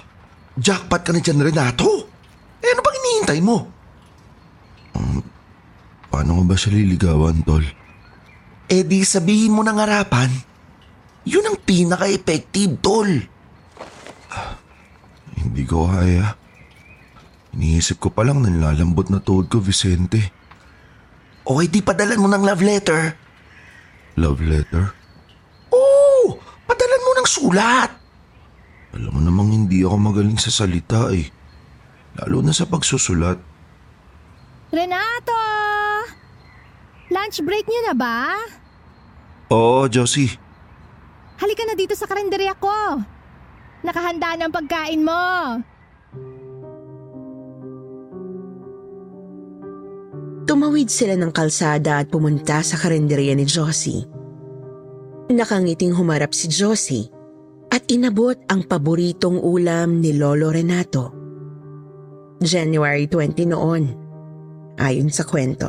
jackpot 0.59 1.01
ka 1.07 1.15
na 1.15 1.23
dyan, 1.23 1.39
Renato. 1.39 1.87
Eh, 2.59 2.67
ano 2.67 2.81
bang 2.83 2.97
hinihintay 2.99 3.39
mo? 3.39 3.57
Um, 4.99 5.23
paano 6.09 6.41
ko 6.41 6.43
ba 6.43 6.55
siya 6.57 6.75
liligawan, 6.75 7.45
tol? 7.45 7.65
Eh 8.69 8.85
di 8.85 9.01
sabihin 9.01 9.55
mo 9.55 9.61
ng 9.65 9.79
harapan, 9.81 10.29
yun 11.25 11.45
ang 11.45 11.57
pinaka-effective, 11.61 12.81
tol. 12.81 13.09
Hindi 15.39 15.63
ko 15.65 15.89
kaya. 15.89 16.35
Iniisip 17.55 17.97
ko 17.97 18.13
pa 18.13 18.21
lang 18.21 18.45
nilalambot 18.45 19.09
na 19.09 19.23
tuhod 19.23 19.49
ko, 19.49 19.57
Vicente. 19.57 20.29
O 21.49 21.57
di 21.65 21.81
padalan 21.81 22.21
mo 22.21 22.29
ng 22.29 22.45
love 22.45 22.61
letter. 22.61 23.01
Love 24.21 24.45
letter? 24.45 24.93
Oo, 25.73 26.37
padalan 26.69 27.01
mo 27.01 27.11
ng 27.17 27.27
sulat. 27.29 27.91
Alam 28.93 29.17
mo 29.17 29.19
namang 29.21 29.49
hindi 29.49 29.81
ako 29.81 29.97
magaling 29.97 30.37
sa 30.37 30.53
salita 30.53 31.09
eh. 31.09 31.25
Lalo 32.21 32.45
na 32.45 32.53
sa 32.53 32.69
pagsusulat. 32.69 33.48
Renato! 34.69 35.41
Lunch 37.09 37.41
break 37.41 37.65
niyo 37.65 37.81
na 37.89 37.95
ba? 37.97 38.37
Oo, 39.49 39.89
Josie. 39.89 40.29
Halika 41.41 41.65
na 41.65 41.73
dito 41.73 41.97
sa 41.97 42.05
karinderya 42.05 42.53
ko. 42.53 43.01
Nakahanda 43.81 44.37
ng 44.37 44.51
pagkain 44.53 45.01
mo. 45.01 45.25
Tumawid 50.45 50.89
sila 50.89 51.17
ng 51.17 51.33
kalsada 51.33 52.01
at 52.01 52.09
pumunta 52.09 52.61
sa 52.61 52.77
karinderya 52.77 53.33
ni 53.33 53.45
Josie. 53.49 54.05
Nakangiting 55.29 55.93
humarap 55.93 56.33
si 56.33 56.49
Josie 56.49 57.09
at 57.69 57.85
inabot 57.89 58.37
ang 58.49 58.65
paboritong 58.65 59.41
ulam 59.41 60.01
ni 60.01 60.17
Lolo 60.17 60.49
Renato. 60.49 61.13
January 62.41 63.05
20 63.05 63.53
noon 63.53 63.83
ayon 64.79 65.11
sa 65.11 65.27
kwento. 65.27 65.67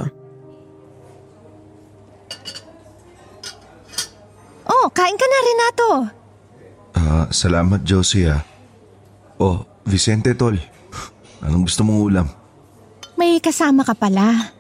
Oh, 4.71 4.87
kain 4.95 5.19
ka 5.19 5.27
na, 5.27 5.39
Renato. 5.45 5.91
Ah, 6.95 7.27
salamat 7.29 7.83
Josie 7.83 8.31
ah. 8.31 8.41
Oh, 9.37 9.67
Vicente 9.83 10.33
tol. 10.39 10.57
Anong 11.45 11.67
gusto 11.67 11.83
mong 11.83 12.01
ulam? 12.01 12.27
May 13.19 13.43
kasama 13.43 13.83
ka 13.83 13.93
pala. 13.93 14.55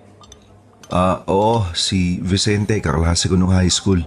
Ah, 0.91 1.23
oo, 1.31 1.63
si 1.71 2.19
Vicente, 2.19 2.75
kaklase 2.83 3.31
ko 3.31 3.39
nung 3.39 3.55
high 3.55 3.71
school. 3.71 4.03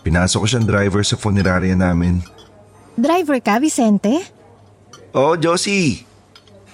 Pinasok 0.00 0.40
ko 0.40 0.46
siyang 0.48 0.64
driver 0.64 1.04
sa 1.04 1.20
funeraria 1.20 1.76
namin. 1.76 2.24
Driver 2.96 3.36
ka, 3.44 3.60
Vicente? 3.60 4.24
Oh, 5.12 5.36
Josie! 5.36 6.08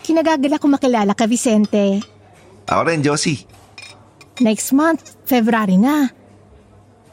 Kinagagal 0.07 0.57
ako 0.57 0.71
makilala 0.71 1.13
ka, 1.19 1.27
Vicente. 1.27 2.14
Ako 2.69 2.83
rin, 2.89 3.05
Josie. 3.05 3.45
Next 4.41 4.73
month, 4.75 5.15
February 5.29 5.79
na. 5.79 6.11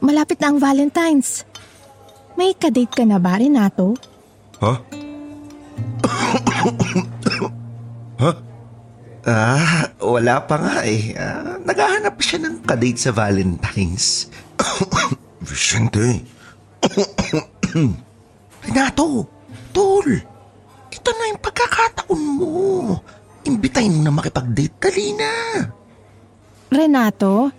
Malapit 0.02 0.42
na 0.42 0.50
ang 0.50 0.58
Valentine's. 0.58 1.46
May 2.34 2.56
kadate 2.56 2.90
ka 2.90 3.04
na 3.06 3.22
ba, 3.22 3.38
Renato? 3.38 3.94
Ha? 4.58 4.72
ha? 8.18 8.30
Ah, 9.22 9.86
wala 10.02 10.42
pa 10.42 10.58
nga 10.58 10.82
eh. 10.82 11.14
Ah, 11.14 11.62
naghahanap 11.62 12.18
siya 12.18 12.42
ng 12.42 12.66
kadate 12.66 12.98
sa 12.98 13.14
Valentine's. 13.14 14.26
Vicente, 15.46 16.26
Renato, 18.66 19.26
tol, 19.70 20.08
ito 20.90 21.10
na 21.14 21.24
yung 21.30 21.42
pagkakataon 21.42 22.22
mo. 22.38 22.50
Imbitahin 23.42 23.98
mo 23.98 24.00
na 24.06 24.12
makipag-date. 24.14 24.76
Dali 24.78 25.06
na. 25.18 25.32
Renato, 26.72 27.50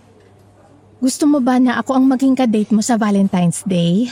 gusto 0.98 1.24
mo 1.28 1.38
ba 1.44 1.60
na 1.60 1.78
ako 1.78 2.00
ang 2.00 2.04
maging 2.08 2.34
kadate 2.34 2.72
mo 2.72 2.80
sa 2.80 2.96
Valentine's 2.96 3.62
Day? 3.68 4.08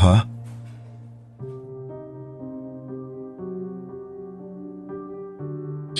ha? 0.00 0.24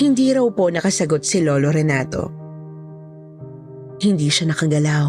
Hindi 0.01 0.33
raw 0.33 0.47
po 0.49 0.73
nakasagot 0.73 1.23
si 1.29 1.45
Lolo 1.45 1.69
Renato. 1.69 2.25
Hindi 4.01 4.33
siya 4.33 4.49
nakagalaw. 4.49 5.09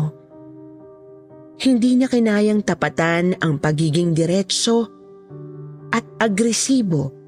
Hindi 1.61 1.89
niya 1.95 2.11
kinayang 2.11 2.65
tapatan 2.65 3.39
ang 3.39 3.61
pagiging 3.61 4.11
diretso 4.11 4.89
at 5.93 6.03
agresibo 6.19 7.20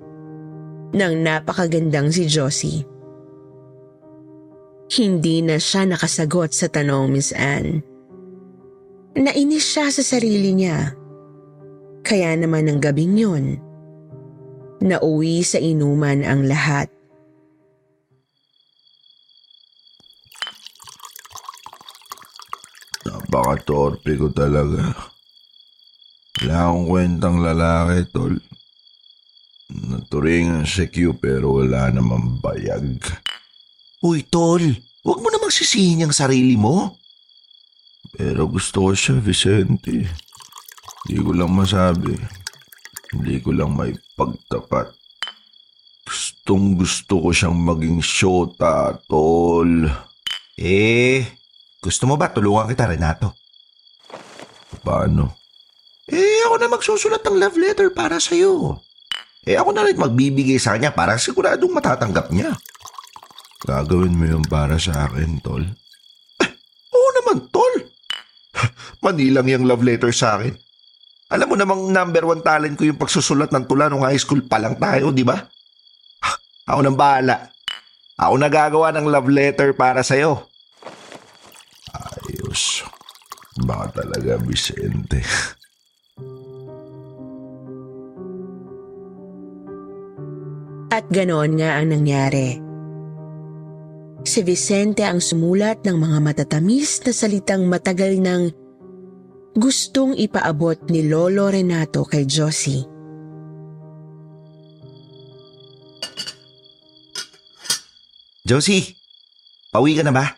ng 0.94 1.14
napakagandang 1.26 2.14
si 2.14 2.30
Josie. 2.30 2.86
Hindi 4.94 5.42
na 5.42 5.58
siya 5.58 5.90
nakasagot 5.90 6.54
sa 6.54 6.70
tanong 6.70 7.10
Miss 7.10 7.34
Anne. 7.34 7.82
Nainis 9.18 9.66
siya 9.66 9.90
sa 9.90 10.06
sarili 10.06 10.54
niya. 10.54 10.94
Kaya 12.06 12.38
naman 12.38 12.70
ng 12.70 12.78
gabing 12.78 13.18
yun, 13.18 13.58
nauwi 14.84 15.42
sa 15.42 15.58
inuman 15.58 16.22
ang 16.22 16.46
lahat. 16.46 16.94
Napaka-torpe 23.08 24.14
ko 24.20 24.30
talaga. 24.30 24.94
Wala 26.44 26.56
akong 26.70 26.86
kwentang 26.92 27.38
lalaki, 27.40 27.98
tol. 28.12 28.36
Naturingan 29.72 30.68
si 30.68 30.90
Q 30.92 31.16
pero 31.16 31.64
wala 31.64 31.88
namang 31.94 32.42
bayag. 32.44 33.00
Uy, 34.04 34.28
tol, 34.28 34.60
huwag 35.06 35.20
mo 35.24 35.32
namang 35.32 35.54
sisihin 35.54 36.04
yung 36.04 36.16
sarili 36.16 36.60
mo. 36.60 37.00
Pero 38.14 38.46
gusto 38.52 38.90
ko 38.90 38.92
siya, 38.92 39.18
Vicente. 39.18 40.06
Hindi 41.08 41.16
ko 41.24 41.32
lang 41.32 41.52
masabi. 41.56 42.14
Hindi 43.16 43.40
ko 43.40 43.56
lang 43.56 43.72
may 43.74 43.96
pagtapat. 44.20 44.92
Gustong 46.04 46.76
gusto 46.76 47.24
ko 47.24 47.30
siyang 47.32 47.56
maging 47.56 48.04
syota, 48.04 49.00
tol. 49.08 49.88
Eh, 50.60 51.24
gusto 51.80 52.04
mo 52.06 52.20
ba 52.20 52.30
tulungan 52.30 52.70
kita, 52.70 52.92
Renato? 52.92 53.34
Paano? 54.84 55.40
Eh, 56.12 56.44
ako 56.44 56.56
na 56.60 56.68
magsusulat 56.68 57.24
ng 57.24 57.40
love 57.40 57.58
letter 57.58 57.90
para 57.96 58.20
sa'yo. 58.20 58.84
Eh, 59.44 59.60
ako 59.60 59.76
na 59.76 59.84
rin 59.84 60.00
magbibigay 60.00 60.56
sa 60.56 60.76
kanya 60.76 60.96
para 60.96 61.20
siguradong 61.20 61.76
matatanggap 61.76 62.32
niya. 62.32 62.56
Gagawin 63.68 64.16
mo 64.16 64.26
yun 64.28 64.44
para 64.48 64.80
sa 64.80 65.08
akin, 65.08 65.40
tol? 65.44 65.64
Oo 66.92 67.10
naman, 67.20 67.48
tol. 67.52 67.74
Manilang 69.04 69.48
yung 69.48 69.68
love 69.68 69.84
letter 69.84 70.16
sa 70.16 70.40
akin. 70.40 70.56
Alam 71.32 71.48
mo 71.50 71.56
namang 71.60 71.82
number 71.92 72.24
one 72.24 72.44
talent 72.46 72.76
ko 72.80 72.88
yung 72.88 73.00
pagsusulat 73.00 73.52
ng 73.52 73.66
tula 73.68 73.92
nung 73.92 74.08
high 74.08 74.20
school 74.20 74.44
pa 74.44 74.60
lang 74.60 74.80
tayo, 74.80 75.12
di 75.12 75.28
ba? 75.28 75.40
Ako 76.70 76.80
nang 76.80 76.96
bahala. 76.96 77.52
Ako 78.16 78.40
nagagawa 78.40 78.96
ng 78.96 79.12
love 79.12 79.28
letter 79.28 79.76
para 79.76 80.06
sa'yo. 80.06 80.48
Ayos. 81.92 82.88
Baka 83.60 84.04
talaga, 84.04 84.40
Vicente. 84.40 85.20
At 90.94 91.10
ganoon 91.10 91.58
nga 91.58 91.82
ang 91.82 91.90
nangyari. 91.90 92.62
Si 94.22 94.46
Vicente 94.46 95.02
ang 95.02 95.18
sumulat 95.18 95.82
ng 95.82 95.98
mga 95.98 96.18
matatamis 96.22 97.02
na 97.02 97.10
salitang 97.10 97.66
matagal 97.66 98.22
nang 98.22 98.54
gustong 99.58 100.14
ipaabot 100.14 100.78
ni 100.94 101.10
Lolo 101.10 101.50
Renato 101.50 102.06
kay 102.06 102.30
Josie. 102.30 102.86
Josie, 108.46 108.94
pauwi 109.74 109.98
ka 109.98 110.06
na 110.06 110.14
ba? 110.14 110.30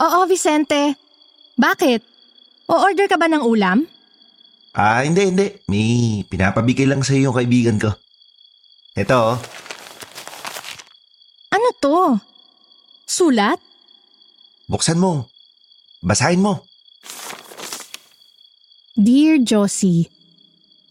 Oo, 0.00 0.24
Vicente. 0.24 0.96
Bakit? 1.60 2.00
O-order 2.72 3.04
ka 3.04 3.20
ba 3.20 3.28
ng 3.28 3.44
ulam? 3.44 3.84
Ah, 4.72 5.04
hindi, 5.04 5.28
hindi. 5.28 5.46
May 5.68 6.24
pinapabigay 6.24 6.88
lang 6.88 7.04
sa 7.04 7.12
yung 7.12 7.36
kaibigan 7.36 7.76
ko. 7.76 7.92
Ito, 8.98 9.14
oh. 9.14 9.38
Ano 11.54 11.68
to? 11.78 12.18
Sulat? 13.06 13.62
buksan 14.68 15.00
mo. 15.00 15.26
Basahin 16.04 16.44
mo. 16.44 16.62
Dear 18.94 19.40
Josie, 19.42 20.06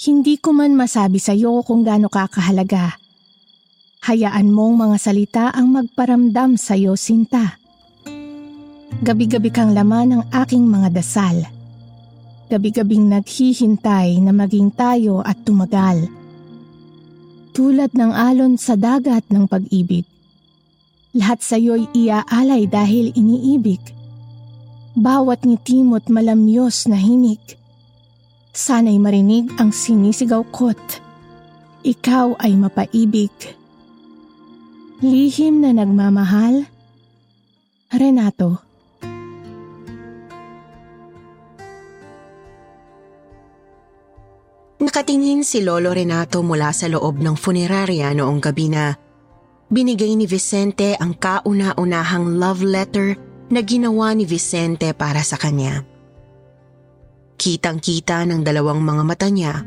hindi 0.07 0.41
ko 0.41 0.51
man 0.51 0.73
masabi 0.73 1.21
sa 1.21 1.37
iyo 1.37 1.61
kung 1.61 1.85
gaano 1.85 2.09
ka 2.09 2.27
kahalaga. 2.27 2.97
Hayaan 4.07 4.49
mong 4.49 4.75
mga 4.87 4.97
salita 4.97 5.45
ang 5.51 5.75
magparamdam 5.75 6.57
sa 6.57 6.73
iyo, 6.73 6.95
Sinta. 6.97 7.59
Gabi-gabi 8.97 9.51
kang 9.53 9.75
laman 9.75 10.15
ng 10.15 10.23
aking 10.31 10.63
mga 10.63 10.89
dasal. 10.95 11.43
Gabi-gabing 12.47 13.11
naghihintay 13.11 14.23
na 14.23 14.31
maging 14.31 14.71
tayo 14.71 15.19
at 15.21 15.43
tumagal. 15.43 16.07
Tulad 17.57 17.97
ng 17.97 18.13
alon 18.13 18.53
sa 18.61 18.77
dagat 18.77 19.33
ng 19.33 19.49
pag-ibig. 19.49 20.05
Lahat 21.17 21.41
sa 21.41 21.57
iyo'y 21.57 21.89
iaalay 21.89 22.69
dahil 22.69 23.09
iniibig. 23.17 23.81
Bawat 24.93 25.41
ngiti 25.41 25.81
mo't 25.81 26.05
malamyos 26.05 26.85
na 26.85 27.01
himig. 27.01 27.41
Sana'y 28.53 29.01
marinig 29.01 29.49
ang 29.57 29.73
sinisigaw 29.73 30.45
ko't. 30.53 31.01
Ikaw 31.81 32.37
ay 32.45 32.53
mapaibig. 32.53 33.33
Lihim 35.01 35.65
na 35.65 35.73
nagmamahal. 35.73 36.69
Renato. 37.89 38.66
Nakatingin 44.77 45.41
si 45.41 45.65
Lolo 45.65 45.89
Renato 45.89 46.45
mula 46.45 46.69
sa 46.69 46.85
loob 46.85 47.17
ng 47.17 47.33
funeraria 47.33 48.13
noong 48.13 48.37
gabi 48.37 48.69
na 48.69 48.93
binigay 49.73 50.13
ni 50.13 50.29
Vicente 50.29 50.93
ang 51.01 51.17
kauna-unahang 51.17 52.37
love 52.37 52.61
letter 52.61 53.17
na 53.49 53.65
ginawa 53.65 54.13
ni 54.13 54.29
Vicente 54.29 54.93
para 54.93 55.25
sa 55.25 55.33
kanya. 55.33 55.81
Kitang-kita 57.41 58.29
ng 58.29 58.45
dalawang 58.45 58.77
mga 58.77 59.03
mata 59.03 59.27
niya 59.33 59.65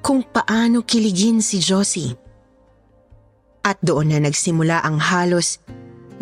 kung 0.00 0.24
paano 0.24 0.80
kiligin 0.80 1.44
si 1.44 1.60
Josie. 1.60 2.16
At 3.60 3.76
doon 3.84 4.16
na 4.16 4.24
nagsimula 4.24 4.80
ang 4.80 4.96
halos 4.96 5.60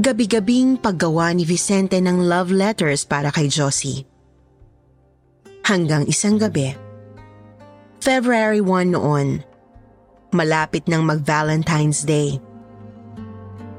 gabi-gabing 0.02 0.82
paggawa 0.82 1.30
ni 1.30 1.46
Vicente 1.46 2.02
ng 2.02 2.26
love 2.26 2.50
letters 2.50 3.06
para 3.06 3.30
kay 3.30 3.46
Josie. 3.46 4.02
Hanggang 5.62 6.10
isang 6.10 6.42
gabi, 6.42 6.87
February 8.08 8.64
1 8.64 8.96
noon, 8.96 9.44
malapit 10.32 10.88
ng 10.88 11.04
mag-Valentine's 11.04 12.08
Day. 12.08 12.40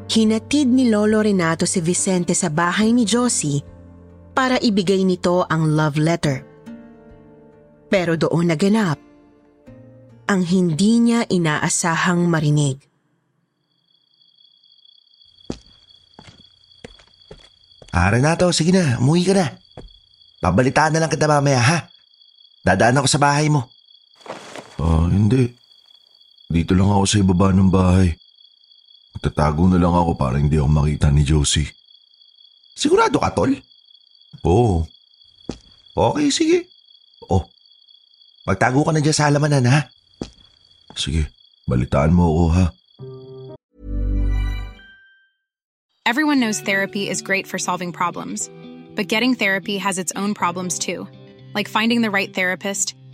Hinatid 0.05 0.69
ni 0.69 0.85
Lolo 0.85 1.25
Renato 1.25 1.65
si 1.65 1.81
Vicente 1.81 2.37
sa 2.37 2.53
bahay 2.53 2.93
ni 2.93 3.09
Josie 3.09 3.65
para 4.37 4.61
ibigay 4.61 5.01
nito 5.01 5.49
ang 5.49 5.73
love 5.73 5.97
letter. 5.97 6.45
Pero 7.89 8.21
doon 8.21 8.53
naganap 8.53 9.01
ang 10.29 10.45
hindi 10.45 11.01
niya 11.01 11.25
inaasahang 11.25 12.21
marinig. 12.29 12.85
Ah, 17.89 18.13
Renato, 18.13 18.45
sige 18.53 18.77
na, 18.77 19.01
umuwi 19.01 19.25
ka 19.25 19.33
na. 19.33 19.57
Babalitaan 20.37 20.93
na 20.93 21.01
lang 21.01 21.09
kita 21.09 21.25
mamaya, 21.25 21.57
ha? 21.57 21.89
Dadaan 22.61 23.01
ako 23.01 23.09
sa 23.09 23.17
bahay 23.17 23.49
mo. 23.49 23.78
Ah, 24.79 25.05
hindi. 25.11 25.51
Dito 26.49 26.73
lang 26.73 26.89
ako 26.89 27.03
sa 27.05 27.19
ibaba 27.19 27.51
ng 27.51 27.69
bahay. 27.69 28.15
Tatago 29.19 29.67
na 29.67 29.75
lang 29.75 29.91
ako 29.91 30.15
para 30.15 30.39
hindi 30.39 30.55
ako 30.55 30.69
makita 30.71 31.11
ni 31.11 31.27
Josie. 31.27 31.67
Sigurado 32.73 33.19
ka, 33.19 33.35
tol? 33.35 33.51
Oo. 34.47 34.87
Okay, 35.99 36.31
sige. 36.31 36.57
Oh, 37.27 37.43
magtago 38.47 38.87
ka 38.87 38.95
na 38.95 39.03
dyan 39.03 39.15
sa 39.15 39.27
halamanan, 39.27 39.67
ha? 39.67 39.91
Sige, 40.95 41.27
balitaan 41.67 42.15
mo 42.15 42.23
ako 42.31 42.45
ha. 42.55 42.65
Everyone 46.07 46.39
knows 46.39 46.63
therapy 46.63 47.11
is 47.11 47.21
great 47.21 47.45
for 47.45 47.59
solving 47.59 47.93
problems, 47.93 48.49
but 48.95 49.11
getting 49.11 49.35
therapy 49.35 49.77
has 49.77 49.99
its 50.01 50.15
own 50.15 50.33
problems 50.33 50.79
too, 50.79 51.05
like 51.53 51.69
finding 51.69 52.01
the 52.01 52.09
right 52.09 52.33
therapist, 52.33 52.95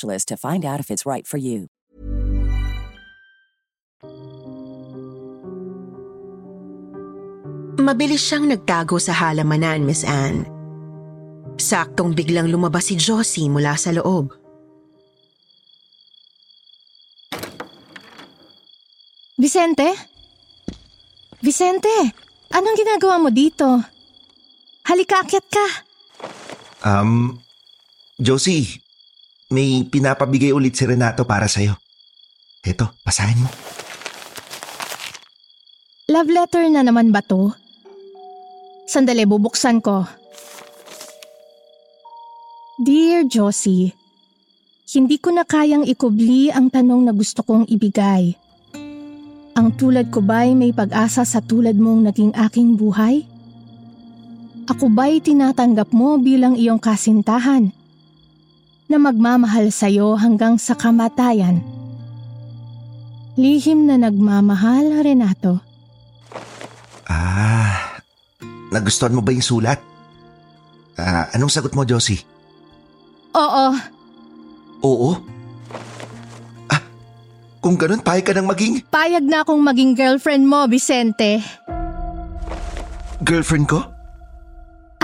to 0.00 0.36
find 0.36 0.64
out 0.64 0.80
if 0.80 0.90
it's 0.90 1.06
right 1.06 1.26
for 1.26 1.38
you. 1.38 1.68
Mabilis 7.74 8.24
siyang 8.24 8.48
nagtago 8.48 8.96
sa 8.96 9.12
halamanan, 9.12 9.84
Miss 9.84 10.06
Anne. 10.08 10.48
Saktong 11.60 12.16
biglang 12.16 12.48
lumabas 12.48 12.88
si 12.88 12.96
Josie 12.96 13.52
mula 13.52 13.76
sa 13.76 13.92
loob. 13.92 14.32
Vicente? 19.36 19.90
Vicente, 21.44 21.92
anong 22.54 22.78
ginagawa 22.78 23.20
mo 23.20 23.28
dito? 23.28 23.66
Halika, 24.88 25.20
akyat 25.20 25.46
ka. 25.50 25.66
Um, 26.86 27.42
Josie, 28.16 28.83
may 29.52 29.84
pinapabigay 29.84 30.54
ulit 30.54 30.76
si 30.76 30.88
Renato 30.88 31.28
para 31.28 31.44
sa'yo. 31.50 31.76
Eto, 32.64 32.96
basahin 33.04 33.44
mo. 33.44 33.50
Love 36.08 36.30
letter 36.32 36.64
na 36.68 36.84
naman 36.84 37.12
ba 37.12 37.20
to? 37.24 37.52
Sandali, 38.84 39.24
bubuksan 39.24 39.80
ko. 39.80 40.04
Dear 42.80 43.24
Josie, 43.24 43.96
hindi 44.92 45.16
ko 45.16 45.32
na 45.32 45.48
kayang 45.48 45.88
ikubli 45.88 46.52
ang 46.52 46.68
tanong 46.68 47.08
na 47.08 47.12
gusto 47.16 47.40
kong 47.40 47.64
ibigay. 47.72 48.36
Ang 49.54 49.68
tulad 49.78 50.10
ko 50.10 50.20
ba'y 50.20 50.52
may 50.58 50.74
pag-asa 50.74 51.22
sa 51.22 51.38
tulad 51.38 51.78
mong 51.78 52.10
naging 52.10 52.32
aking 52.34 52.74
buhay? 52.74 53.22
Ako 54.66 54.90
ba'y 54.90 55.22
tinatanggap 55.22 55.94
mo 55.94 56.18
bilang 56.18 56.58
iyong 56.58 56.82
kasintahan? 56.82 57.70
Na 58.84 59.00
magmamahal 59.00 59.72
sa'yo 59.72 60.14
hanggang 60.14 60.60
sa 60.60 60.76
kamatayan? 60.76 61.64
Lihim 63.34 63.88
na 63.88 63.98
nagmamahal, 63.98 65.02
Renato. 65.02 65.58
Ah, 67.04 67.98
nagustuhan 68.70 69.12
mo 69.12 69.24
ba 69.24 69.32
yung 69.32 69.42
sulat? 69.42 69.80
Ah, 70.94 71.26
anong 71.34 71.50
sagot 71.50 71.74
mo, 71.74 71.82
Josie? 71.82 72.22
Oo, 73.34 73.66
Oo? 74.84 75.16
Ah, 76.68 76.78
kung 77.58 77.74
ganun, 77.74 78.04
payag 78.04 78.22
ka 78.22 78.36
nang 78.36 78.46
maging 78.46 78.84
payag 78.92 79.24
na 79.24 79.40
akong 79.40 79.58
maging 79.58 79.96
girlfriend 79.96 80.44
mo, 80.44 80.68
Vicente. 80.68 81.40
girlfriend 83.24 83.64
ko? 83.64 83.80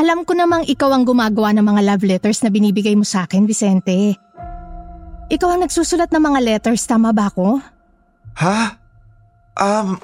Alam 0.01 0.25
ko 0.25 0.33
namang 0.33 0.65
ikaw 0.65 0.97
ang 0.97 1.05
gumagawa 1.05 1.53
ng 1.53 1.61
mga 1.61 1.83
love 1.85 2.05
letters 2.09 2.41
na 2.41 2.49
binibigay 2.49 2.97
mo 2.97 3.05
sa 3.05 3.29
akin, 3.29 3.45
Vicente. 3.45 4.17
Ikaw 5.29 5.49
ang 5.53 5.61
nagsusulat 5.69 6.09
ng 6.09 6.25
mga 6.25 6.41
letters, 6.41 6.89
tama 6.89 7.13
ba 7.13 7.29
ako? 7.29 7.61
Ha? 8.41 8.81
Um, 9.61 10.01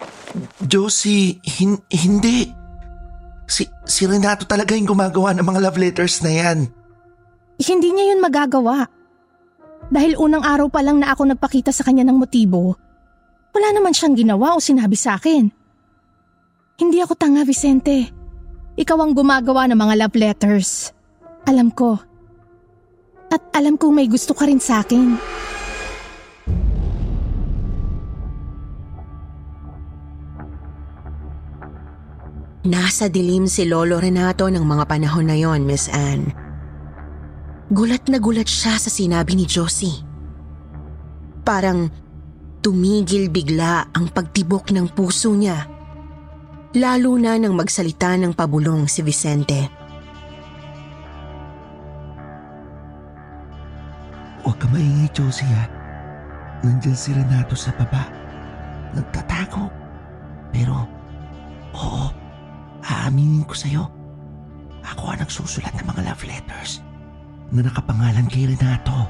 Josie, 0.61 1.41
hin- 1.41 1.81
hindi. 1.89 2.53
Si, 3.49 3.65
si 3.89 4.05
Renato 4.05 4.45
talaga 4.45 4.77
yung 4.77 4.93
gumagawa 4.93 5.33
ng 5.33 5.49
mga 5.49 5.61
love 5.65 5.81
letters 5.81 6.21
na 6.21 6.45
yan. 6.45 6.69
Hindi 7.57 7.89
niya 7.97 8.13
yun 8.13 8.21
magagawa. 8.21 8.85
Dahil 9.89 10.21
unang 10.21 10.45
araw 10.45 10.69
pa 10.69 10.85
lang 10.85 11.01
na 11.01 11.17
ako 11.17 11.33
nagpakita 11.33 11.73
sa 11.73 11.89
kanya 11.89 12.05
ng 12.05 12.21
motibo, 12.21 12.77
wala 13.57 13.69
naman 13.73 13.97
siyang 13.97 14.13
ginawa 14.13 14.53
o 14.53 14.61
sinabi 14.61 14.93
sa 14.93 15.17
akin. 15.17 15.49
Hindi 16.77 17.01
ako 17.01 17.17
tanga, 17.17 17.49
Vicente. 17.49 18.26
Ikaw 18.77 18.99
ang 19.01 19.17
gumagawa 19.17 19.65
ng 19.73 19.79
mga 19.81 19.95
love 20.05 20.17
letters. 20.21 20.93
Alam 21.49 21.73
ko. 21.73 21.97
At 23.33 23.41
alam 23.57 23.81
kong 23.81 23.97
may 23.97 24.05
gusto 24.05 24.37
ka 24.37 24.45
rin 24.45 24.61
sa 24.61 24.85
akin. 24.85 25.17
Nasa 32.67 33.09
dilim 33.09 33.49
si 33.49 33.65
Lolo 33.65 33.97
Renato 33.97 34.45
ng 34.51 34.61
mga 34.61 34.85
panahon 34.85 35.31
na 35.31 35.39
yon, 35.39 35.65
Miss 35.65 35.89
Anne. 35.89 36.35
Gulat 37.73 38.13
na 38.13 38.21
gulat 38.21 38.51
siya 38.51 38.77
sa 38.77 38.91
sinabi 38.93 39.39
ni 39.39 39.49
Josie. 39.49 40.05
Parang 41.47 41.89
tumigil 42.61 43.33
bigla 43.33 43.89
ang 43.95 44.13
pagtibok 44.13 44.75
ng 44.75 44.93
puso 44.93 45.33
niya. 45.33 45.76
Lalo 46.77 47.17
na 47.17 47.41
nang 47.41 47.57
magsalita 47.57 48.21
ng 48.21 48.37
pabulong 48.37 48.85
si 48.85 49.01
Vicente. 49.01 49.65
Huwag 54.45 54.61
ka 54.61 54.69
maingay, 54.69 55.09
Josie 55.17 55.49
ha. 55.57 55.65
Nandyan 56.61 56.93
si 56.93 57.17
Renato 57.17 57.57
sa 57.57 57.73
baba. 57.81 58.05
Nagtatago. 58.93 59.73
Pero, 60.53 60.85
oo, 61.73 62.13
aaminin 62.85 63.49
ko 63.49 63.57
sa'yo. 63.57 63.89
Ako 64.85 65.17
ang 65.17 65.25
nagsusulat 65.25 65.73
ng 65.81 65.87
mga 65.89 66.13
love 66.13 66.29
letters 66.29 66.85
na 67.57 67.65
nakapangalan 67.65 68.29
kay 68.29 68.53
Renato. 68.53 69.09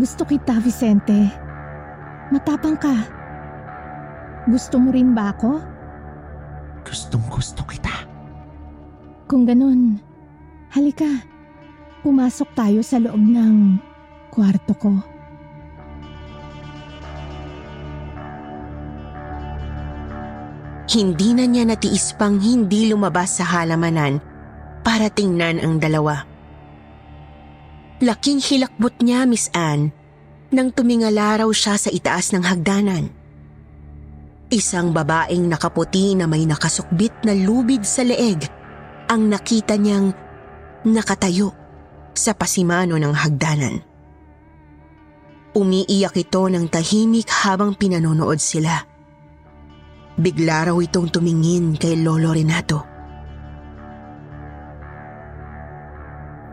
Gusto 0.00 0.24
kita, 0.24 0.64
Vicente. 0.64 1.28
Matapang 2.32 2.80
ka. 2.80 3.04
Gusto 4.48 4.80
mo 4.80 4.88
rin 4.96 5.12
ba 5.12 5.36
ako? 5.36 5.73
Gustong 6.84 7.24
gusto 7.32 7.64
kita. 7.64 8.04
Kung 9.24 9.48
ganun, 9.48 9.98
halika. 10.70 11.08
Pumasok 12.04 12.52
tayo 12.52 12.80
sa 12.84 13.00
loob 13.00 13.16
ng 13.16 13.80
kwarto 14.28 14.76
ko. 14.76 14.92
Hindi 20.84 21.32
na 21.32 21.48
niya 21.48 21.64
natiis 21.64 22.12
pang 22.12 22.36
hindi 22.36 22.92
lumabas 22.92 23.40
sa 23.40 23.48
halamanan 23.48 24.20
para 24.84 25.08
tingnan 25.08 25.58
ang 25.64 25.80
dalawa. 25.80 26.28
Laking 28.04 28.44
hilakbot 28.44 29.00
niya, 29.00 29.24
Miss 29.24 29.48
Anne, 29.56 29.96
nang 30.52 30.68
tumingala 30.68 31.40
raw 31.40 31.48
siya 31.48 31.80
sa 31.80 31.88
itaas 31.88 32.36
ng 32.36 32.44
hagdanan. 32.44 33.08
Isang 34.54 34.94
babaeng 34.94 35.50
nakaputi 35.50 36.14
na 36.14 36.30
may 36.30 36.46
nakasukbit 36.46 37.26
na 37.26 37.34
lubid 37.34 37.82
sa 37.82 38.06
leeg 38.06 38.38
ang 39.10 39.26
nakita 39.26 39.74
niyang 39.74 40.14
nakatayo 40.86 41.50
sa 42.14 42.38
pasimano 42.38 42.94
ng 42.94 43.10
hagdanan. 43.10 43.82
Umiiyak 45.58 46.14
ito 46.14 46.46
ng 46.46 46.70
tahimik 46.70 47.26
habang 47.42 47.74
pinanonood 47.74 48.38
sila. 48.38 48.78
Bigla 50.14 50.70
raw 50.70 50.76
itong 50.78 51.10
tumingin 51.10 51.74
kay 51.74 51.98
Lolo 51.98 52.30
Renato. 52.30 52.78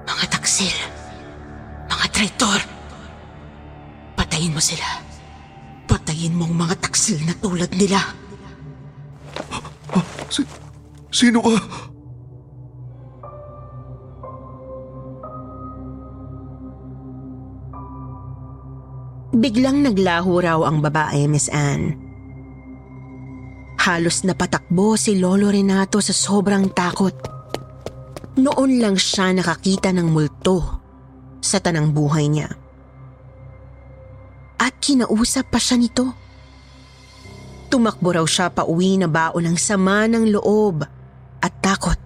Mga 0.10 0.26
taksil, 0.26 0.74
mga 1.86 2.06
traitor, 2.10 2.60
patayin 4.18 4.58
mo 4.58 4.62
sila. 4.62 5.11
Patayin 6.22 6.38
mo 6.38 6.46
ang 6.46 6.54
mga 6.54 6.76
taksil 6.86 7.18
na 7.26 7.34
tulad 7.34 7.74
nila. 7.74 7.98
Si, 10.30 10.46
sino 11.10 11.42
ka? 11.42 11.58
Biglang 19.34 19.82
naglaho 19.82 20.38
raw 20.38 20.62
ang 20.62 20.86
babae, 20.86 21.26
Miss 21.26 21.50
Anne. 21.50 21.98
Halos 23.82 24.22
napatakbo 24.22 24.94
si 25.02 25.18
Lolo 25.18 25.50
Renato 25.50 26.06
sa 26.06 26.14
sobrang 26.14 26.70
takot. 26.70 27.18
Noon 28.38 28.78
lang 28.78 28.94
siya 28.94 29.34
nakakita 29.34 29.90
ng 29.90 30.06
multo 30.06 30.86
sa 31.42 31.58
tanang 31.58 31.90
buhay 31.90 32.30
niya. 32.30 32.61
At 34.62 34.78
kinausap 34.78 35.50
pa 35.50 35.58
siya 35.58 35.82
nito. 35.82 36.06
Tumakbo 37.74 38.14
raw 38.14 38.26
siya 38.30 38.54
pa 38.54 38.70
uwi 38.70 39.02
na 39.02 39.10
baon 39.10 39.50
ng 39.50 39.58
sama 39.58 40.06
ng 40.06 40.30
loob 40.30 40.86
at 41.42 41.54
takot. 41.66 41.98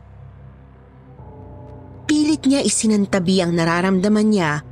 Pilit 2.07 2.47
niya 2.47 2.63
isinantabi 2.63 3.43
ang 3.43 3.51
nararamdaman 3.51 4.27
niya 4.31 4.63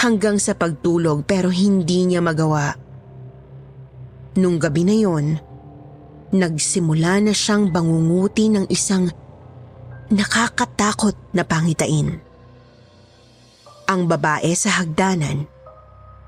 hanggang 0.00 0.40
sa 0.40 0.56
pagtulog 0.56 1.28
pero 1.28 1.52
hindi 1.52 2.08
niya 2.08 2.24
magawa. 2.24 2.72
Nung 4.40 4.56
gabi 4.56 4.88
na 4.88 4.96
yon, 4.96 5.36
nagsimula 6.32 7.20
na 7.20 7.36
siyang 7.36 7.68
bangunguti 7.68 8.48
ng 8.48 8.64
isang 8.72 9.12
nakakatakot 10.08 11.36
na 11.36 11.44
pangitain. 11.44 12.16
Ang 13.84 14.08
babae 14.08 14.56
sa 14.56 14.80
hagdanan 14.80 15.53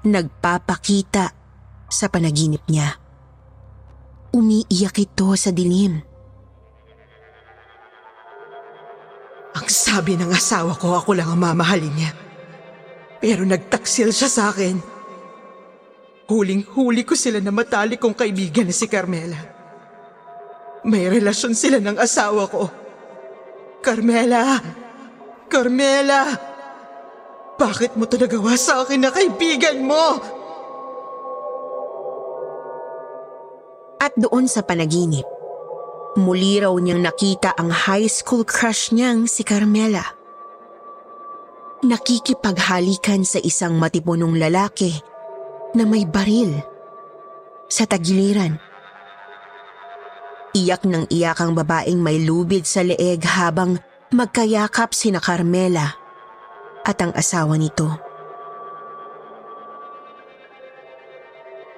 nagpapakita 0.07 1.35
sa 1.91 2.07
panaginip 2.07 2.63
niya. 2.71 2.95
Umiiyak 4.31 4.97
ito 5.03 5.29
sa 5.35 5.51
dilim. 5.51 5.99
Ang 9.57 9.69
sabi 9.73 10.15
ng 10.21 10.29
asawa 10.29 10.77
ko 10.77 10.95
ako 11.01 11.17
lang 11.17 11.33
ang 11.33 11.41
mamahalin 11.41 11.95
niya. 11.97 12.13
Pero 13.19 13.43
nagtaksil 13.49 14.13
siya 14.13 14.29
sa 14.29 14.43
akin. 14.53 14.77
Huling-huli 16.29 17.03
ko 17.07 17.17
sila 17.17 17.41
na 17.41 17.55
matali 17.55 17.97
kong 17.97 18.13
kaibigan 18.13 18.69
na 18.69 18.75
si 18.75 18.85
Carmela. 18.91 19.39
May 20.87 21.09
relasyon 21.09 21.55
sila 21.57 21.81
ng 21.81 21.97
asawa 21.97 22.47
ko. 22.47 22.69
Carmela! 23.81 24.61
Carmela! 25.49 26.55
Bakit 27.57 27.97
mo 27.97 28.05
to 28.05 28.21
nagawa 28.21 28.53
sa 28.61 28.85
akin 28.85 29.01
na 29.01 29.09
kaibigan 29.09 29.81
mo? 29.81 30.21
At 33.97 34.13
doon 34.21 34.45
sa 34.45 34.61
panaginip, 34.61 35.25
muli 36.21 36.61
raw 36.61 36.73
niyang 36.77 37.01
nakita 37.01 37.57
ang 37.57 37.73
high 37.73 38.13
school 38.13 38.45
crush 38.45 38.93
niyang 38.93 39.25
si 39.25 39.41
Carmela. 39.41 40.05
Nakikipaghalikan 41.81 43.25
sa 43.25 43.41
isang 43.41 43.81
matipunong 43.81 44.37
lalaki 44.37 44.93
na 45.73 45.89
may 45.89 46.05
baril 46.05 46.61
sa 47.73 47.89
tagiliran. 47.89 48.61
Iyak 50.53 50.85
ng 50.85 51.09
iyak 51.09 51.41
ang 51.41 51.57
babaeng 51.57 52.01
may 52.05 52.21
lubid 52.21 52.69
sa 52.69 52.85
leeg 52.85 53.25
habang 53.25 53.81
magkayakap 54.13 54.93
sina 54.93 55.21
Carmela 55.25 56.06
at 56.87 56.99
ang 57.03 57.11
asawa 57.19 57.59
nito. 57.59 57.91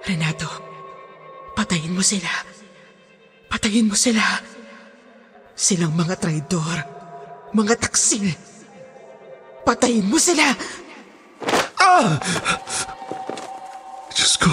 Renato, 0.04 0.48
patayin 1.56 1.96
mo 1.96 2.04
sila. 2.04 2.28
Patayin 3.48 3.88
mo 3.88 3.96
sila. 3.96 4.20
Silang 5.56 5.96
mga 5.96 6.20
traidor, 6.20 6.76
mga 7.56 7.74
taksil. 7.80 8.28
Patayin 9.64 10.06
mo 10.06 10.20
sila! 10.20 10.54
Ah! 11.76 12.16
Diyos 14.12 14.38
ko, 14.40 14.48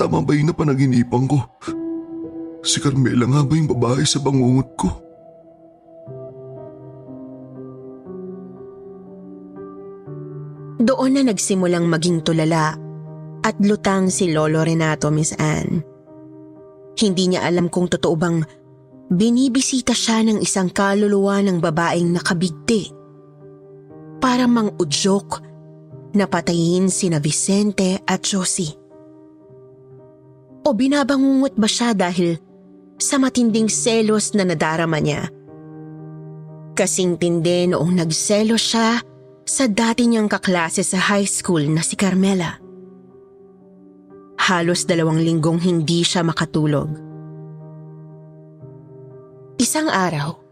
tama 0.00 0.22
ba 0.24 0.32
yung 0.32 0.52
napanaginipan 0.52 1.28
ko? 1.28 1.44
Si 2.62 2.78
Carmela 2.78 3.26
nga 3.26 3.42
ba 3.42 3.52
yung 3.58 3.68
babae 3.68 4.06
sa 4.06 4.22
bangungot 4.22 4.70
ko? 4.78 5.11
Doon 10.82 11.14
na 11.14 11.22
nagsimulang 11.30 11.86
maging 11.86 12.26
tulala 12.26 12.74
at 13.46 13.54
lutang 13.62 14.10
si 14.10 14.34
Lolo 14.34 14.66
Renato, 14.66 15.14
Miss 15.14 15.30
Anne. 15.38 15.78
Hindi 16.98 17.30
niya 17.30 17.46
alam 17.46 17.70
kung 17.70 17.86
totoo 17.86 18.14
bang 18.18 18.42
binibisita 19.06 19.94
siya 19.94 20.26
ng 20.26 20.42
isang 20.42 20.74
kaluluwa 20.74 21.38
ng 21.38 21.62
babaeng 21.62 22.10
nakabigti 22.10 22.90
para 24.18 24.50
mang-udyok 24.50 25.28
na 26.18 26.26
patayin 26.26 26.90
sina 26.90 27.22
Vicente 27.22 28.02
at 28.02 28.26
Josie. 28.26 28.74
O 30.66 30.74
binabangungot 30.74 31.54
ba 31.54 31.70
siya 31.70 31.94
dahil 31.94 32.42
sa 32.98 33.22
matinding 33.22 33.70
selos 33.70 34.34
na 34.34 34.42
nadarama 34.42 34.98
niya? 34.98 35.30
Kasing 36.74 37.22
tindi 37.22 37.70
noong 37.70 38.02
nagselos 38.02 38.62
siya 38.62 39.11
sa 39.42 39.66
dati 39.66 40.06
niyang 40.06 40.30
kaklase 40.30 40.86
sa 40.86 40.98
high 40.98 41.26
school 41.26 41.66
na 41.68 41.82
si 41.82 41.98
Carmela. 41.98 42.58
Halos 44.42 44.86
dalawang 44.86 45.22
linggong 45.22 45.62
hindi 45.62 46.02
siya 46.02 46.26
makatulog. 46.26 46.90
Isang 49.62 49.86
araw, 49.86 50.42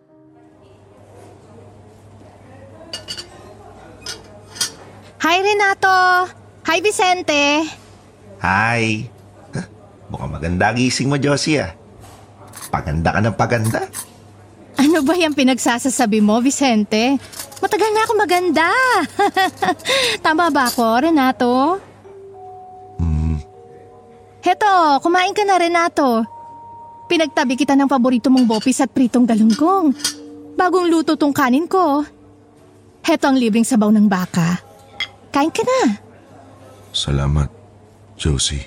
Hi 5.20 5.44
Renato! 5.44 6.32
Hi 6.64 6.80
Vicente! 6.80 7.68
Hi! 8.40 9.04
Huh? 9.52 9.66
Mukhang 10.08 10.32
maganda 10.32 10.72
gising 10.72 11.12
mo, 11.12 11.20
Josie 11.20 11.60
ah. 11.60 11.76
Paganda 12.72 13.12
ka 13.12 13.20
ng 13.20 13.36
paganda. 13.36 13.84
Ano 14.80 15.04
ba 15.04 15.12
yung 15.12 15.36
pinagsasasabi 15.36 16.24
mo, 16.24 16.40
Vicente? 16.40 17.20
Matagal 17.60 17.90
na 17.92 18.00
ako 18.08 18.12
maganda. 18.16 18.68
Tama 20.24 20.48
ba 20.48 20.72
ako, 20.72 21.04
Renato? 21.04 21.52
Hmm, 22.96 23.36
Heto, 24.40 25.04
kumain 25.04 25.36
ka 25.36 25.44
na, 25.44 25.60
Renato. 25.60 26.24
Pinagtabi 27.12 27.60
kita 27.60 27.76
ng 27.76 27.92
paborito 27.92 28.32
mong 28.32 28.48
bopis 28.48 28.80
at 28.80 28.88
pritong 28.88 29.28
galunggong. 29.28 29.92
Bagong 30.56 30.88
luto 30.88 31.12
tong 31.20 31.36
kanin 31.36 31.68
ko. 31.68 32.00
Heto 33.04 33.28
ang 33.28 33.36
libreng 33.36 33.68
sabaw 33.68 33.92
ng 33.92 34.08
baka. 34.08 34.64
Kain 35.28 35.52
ka 35.52 35.60
na. 35.60 36.00
Salamat, 36.96 37.52
Josie. 38.16 38.64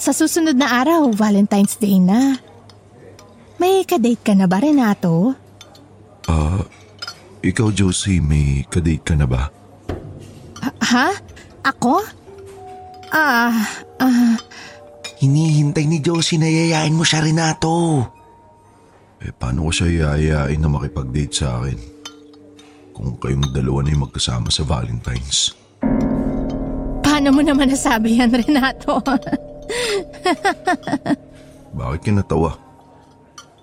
Sa 0.00 0.16
susunod 0.16 0.56
na 0.56 0.80
araw, 0.80 1.12
Valentine's 1.12 1.76
Day 1.76 2.00
na. 2.00 2.40
May 3.60 3.84
kadate 3.84 4.22
ka 4.22 4.32
na 4.32 4.48
ba, 4.48 4.62
Renato? 4.62 5.36
Ah, 6.28 6.56
uh, 6.56 6.62
ikaw 7.42 7.74
Josie, 7.74 8.22
may 8.22 8.62
kadate 8.70 9.02
ka 9.02 9.14
na 9.18 9.26
ba? 9.26 9.50
Ha? 10.62 11.08
Ako? 11.66 11.98
Ah, 13.10 13.50
ah... 13.98 14.38
Hinihintay 15.22 15.86
ni 15.86 16.02
Josie 16.02 16.38
na 16.38 16.50
yayain 16.50 16.94
mo 16.94 17.06
siya, 17.06 17.22
Renato. 17.22 18.02
Eh, 19.22 19.30
paano 19.30 19.66
ko 19.66 19.70
siya 19.70 20.18
yayain 20.18 20.58
na 20.58 20.66
makipag-date 20.66 21.30
sa 21.30 21.62
akin? 21.62 21.78
Kung 22.90 23.14
kayong 23.22 23.54
dalawa 23.54 23.86
na 23.86 23.94
yung 23.94 24.10
magkasama 24.10 24.50
sa 24.50 24.66
Valentine's. 24.66 25.54
Paano 27.06 27.30
mo 27.30 27.38
naman 27.38 27.70
nasabi 27.70 28.18
yan, 28.18 28.34
Renato? 28.34 28.98
Bakit 31.78 32.00
ka 32.02 32.10
natawa? 32.10 32.58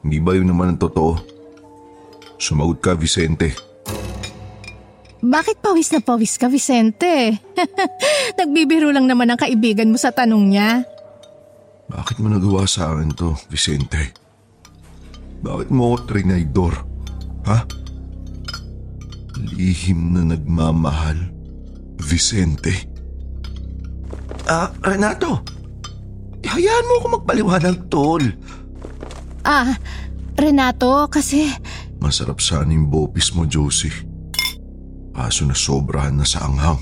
Hindi 0.04 0.18
ba 0.24 0.32
yun 0.36 0.48
naman 0.48 0.76
ang 0.76 0.80
totoo? 0.80 1.20
Sumagot 2.40 2.80
ka, 2.80 2.96
Vicente. 2.96 3.52
Bakit 5.20 5.60
pawis 5.60 5.92
na 5.92 6.00
pawis 6.00 6.40
ka, 6.40 6.48
Vicente? 6.48 7.36
Nagbibiro 8.40 8.88
lang 8.96 9.04
naman 9.04 9.28
ang 9.28 9.40
kaibigan 9.40 9.92
mo 9.92 10.00
sa 10.00 10.16
tanong 10.16 10.44
niya. 10.48 10.88
Bakit 11.92 12.24
mo 12.24 12.32
nagawa 12.32 12.64
sa 12.64 12.96
akin 12.96 13.12
to, 13.12 13.36
Vicente? 13.52 14.16
Bakit 15.44 15.68
mo 15.76 15.92
ako 15.92 15.98
trinaydor? 16.08 16.74
Ha? 17.52 17.68
Lihim 19.60 20.16
na 20.16 20.24
nagmamahal, 20.36 21.20
Vicente. 22.00 22.88
Ah, 24.48 24.72
Renato. 24.80 25.44
Hayaan 26.48 26.88
mo 26.88 26.94
ako 27.04 27.08
magpaliwanag, 27.20 27.78
tol. 27.92 28.24
Ah, 29.44 29.76
Renato, 30.36 31.08
kasi... 31.12 31.52
Masarap 32.00 32.40
sana 32.40 32.72
yung 32.72 32.88
bopis 32.88 33.36
mo, 33.36 33.44
Josie. 33.44 33.92
Kaso 35.12 35.44
na 35.44 35.56
sobrahan 35.56 36.16
na 36.16 36.24
sa 36.24 36.48
anghang. 36.48 36.80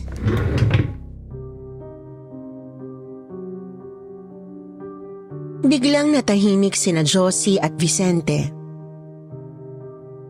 Biglang 5.67 6.13
natahimik 6.13 6.77
sina 6.77 7.01
Josie 7.01 7.57
at 7.57 7.73
Vicente. 7.75 8.53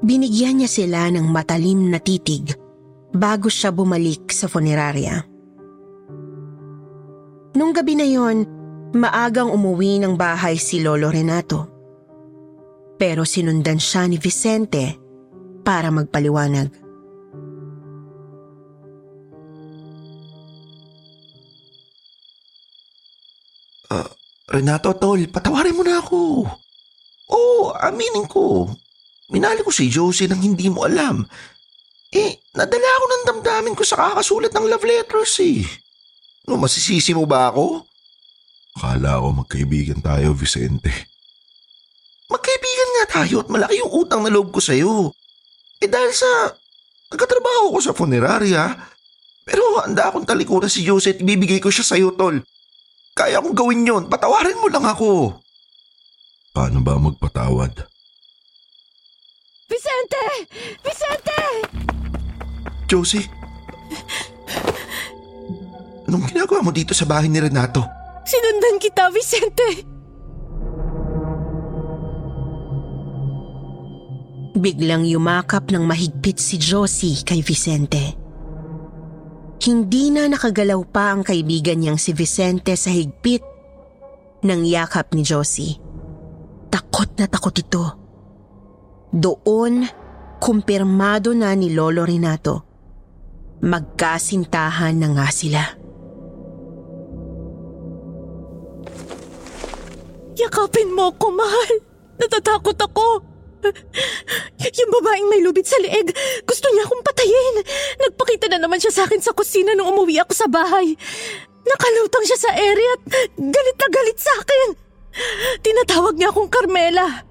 Binigyan 0.02 0.64
niya 0.64 0.72
sila 0.72 1.12
ng 1.12 1.28
matalim 1.28 1.92
na 1.92 2.00
titig 2.00 2.56
bago 3.12 3.52
siya 3.52 3.76
bumalik 3.76 4.32
sa 4.32 4.48
funeraria. 4.48 5.20
Nung 7.60 7.76
gabi 7.76 7.94
na 8.00 8.08
yon, 8.08 8.48
maagang 8.96 9.52
umuwi 9.52 10.00
ng 10.00 10.16
bahay 10.16 10.56
si 10.56 10.80
Lolo 10.80 11.12
Renato. 11.12 11.77
Pero 12.98 13.24
sinundan 13.24 13.78
siya 13.78 14.10
ni 14.10 14.18
Vicente 14.18 14.98
para 15.62 15.94
magpaliwanag. 15.94 16.74
Uh, 23.88 24.10
Renato, 24.50 24.92
tol, 24.98 25.22
patawarin 25.30 25.78
mo 25.78 25.86
na 25.86 26.02
ako. 26.02 26.44
Oo, 27.30 27.72
aminin 27.78 28.26
ko. 28.26 28.68
Minali 29.30 29.62
ko 29.62 29.70
si 29.70 29.92
Josie 29.92 30.26
nang 30.26 30.42
hindi 30.42 30.72
mo 30.72 30.88
alam. 30.88 31.22
Eh, 32.10 32.40
nadala 32.56 32.90
ako 32.98 33.06
ng 33.06 33.24
damdamin 33.28 33.76
ko 33.76 33.84
sa 33.84 34.00
kakasulat 34.00 34.56
ng 34.56 34.66
love 34.72 34.88
letters 34.88 35.36
eh. 35.44 35.68
No, 36.48 36.56
masisisi 36.56 37.12
mo 37.12 37.28
ba 37.28 37.52
ako? 37.52 37.84
Akala 38.80 39.20
ko 39.20 39.28
magkaibigan 39.44 40.00
tayo, 40.00 40.32
Vicente. 40.32 40.88
Magkaibigan 42.32 42.57
nga 42.98 43.22
tayo 43.22 43.46
at 43.46 43.50
malaki 43.54 43.78
yung 43.78 43.94
utang 43.94 44.26
na 44.26 44.34
loob 44.34 44.50
ko 44.50 44.58
sa'yo. 44.58 45.14
Eh 45.78 45.90
dahil 45.90 46.10
sa 46.10 46.58
nagkatrabaho 47.14 47.78
ko 47.78 47.80
sa 47.80 47.94
funeraria, 47.94 48.74
pero 49.46 49.80
handa 49.80 50.10
akong 50.10 50.26
talikuran 50.26 50.68
si 50.68 50.84
Josie 50.84 51.16
at 51.16 51.22
ibibigay 51.22 51.62
ko 51.62 51.70
siya 51.70 51.86
sa'yo, 51.86 52.18
tol. 52.18 52.42
Kaya 53.18 53.42
kong 53.42 53.58
gawin 53.58 53.88
yon. 53.88 54.04
Patawarin 54.12 54.62
mo 54.62 54.68
lang 54.70 54.86
ako. 54.86 55.42
Paano 56.54 56.82
ba 56.86 56.98
magpatawad? 56.98 57.74
Vicente! 59.68 60.26
Vicente! 60.86 61.40
Josie? 62.86 63.26
Anong 66.08 66.30
ginagawa 66.30 66.64
mo 66.64 66.72
dito 66.72 66.96
sa 66.96 67.04
bahay 67.04 67.28
ni 67.28 67.42
Renato? 67.42 67.84
Sinundan 68.24 68.80
kita, 68.80 69.12
Vicente! 69.12 69.97
Biglang 74.58 75.06
yumakap 75.06 75.70
ng 75.70 75.86
mahigpit 75.86 76.42
si 76.42 76.58
Josie 76.58 77.22
kay 77.22 77.46
Vicente. 77.46 78.18
Hindi 79.62 80.10
na 80.10 80.26
nakagalaw 80.26 80.82
pa 80.90 81.14
ang 81.14 81.22
kaibigan 81.22 81.78
niyang 81.78 82.02
si 82.02 82.10
Vicente 82.10 82.74
sa 82.74 82.90
higpit 82.90 83.46
ng 84.42 84.62
yakap 84.66 85.14
ni 85.14 85.22
Josie. 85.22 85.78
Takot 86.74 87.06
na 87.22 87.30
takot 87.30 87.54
ito. 87.54 87.86
Doon, 89.14 89.86
kumpirmado 90.42 91.38
na 91.38 91.54
ni 91.54 91.78
Lolo 91.78 92.02
Renato. 92.02 92.66
Magkasintahan 93.62 94.98
na 94.98 95.08
nga 95.14 95.28
sila. 95.30 95.62
Yakapin 100.34 100.98
mo 100.98 101.14
ko, 101.14 101.30
mahal. 101.30 101.74
Natatakot 102.18 102.78
ako. 102.82 103.37
Yung 104.78 104.92
babaeng 104.94 105.28
may 105.30 105.42
lubid 105.42 105.66
sa 105.66 105.78
leeg, 105.82 106.14
gusto 106.46 106.68
niya 106.70 106.86
akong 106.86 107.04
patayin. 107.06 107.56
Nagpakita 108.08 108.46
na 108.52 108.62
naman 108.62 108.78
siya 108.78 108.94
sa 108.94 109.04
akin 109.10 109.22
sa 109.22 109.34
kusina 109.34 109.74
nung 109.74 109.90
umuwi 109.94 110.22
ako 110.22 110.34
sa 110.34 110.48
bahay. 110.48 110.94
Nakalutang 111.68 112.26
siya 112.26 112.40
sa 112.40 112.52
area 112.54 112.92
at 112.96 113.04
galit 113.36 113.78
na 113.78 113.88
galit 113.92 114.18
sa 114.22 114.34
akin. 114.40 114.70
Tinatawag 115.66 116.16
niya 116.16 116.30
akong 116.30 116.50
Carmela. 116.52 117.26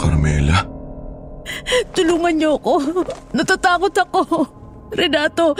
Carmela? 0.00 0.64
Tulungan 1.92 2.34
niyo 2.36 2.56
ako. 2.58 3.04
Natatakot 3.36 3.94
ako. 3.94 4.20
Renato. 4.88 5.52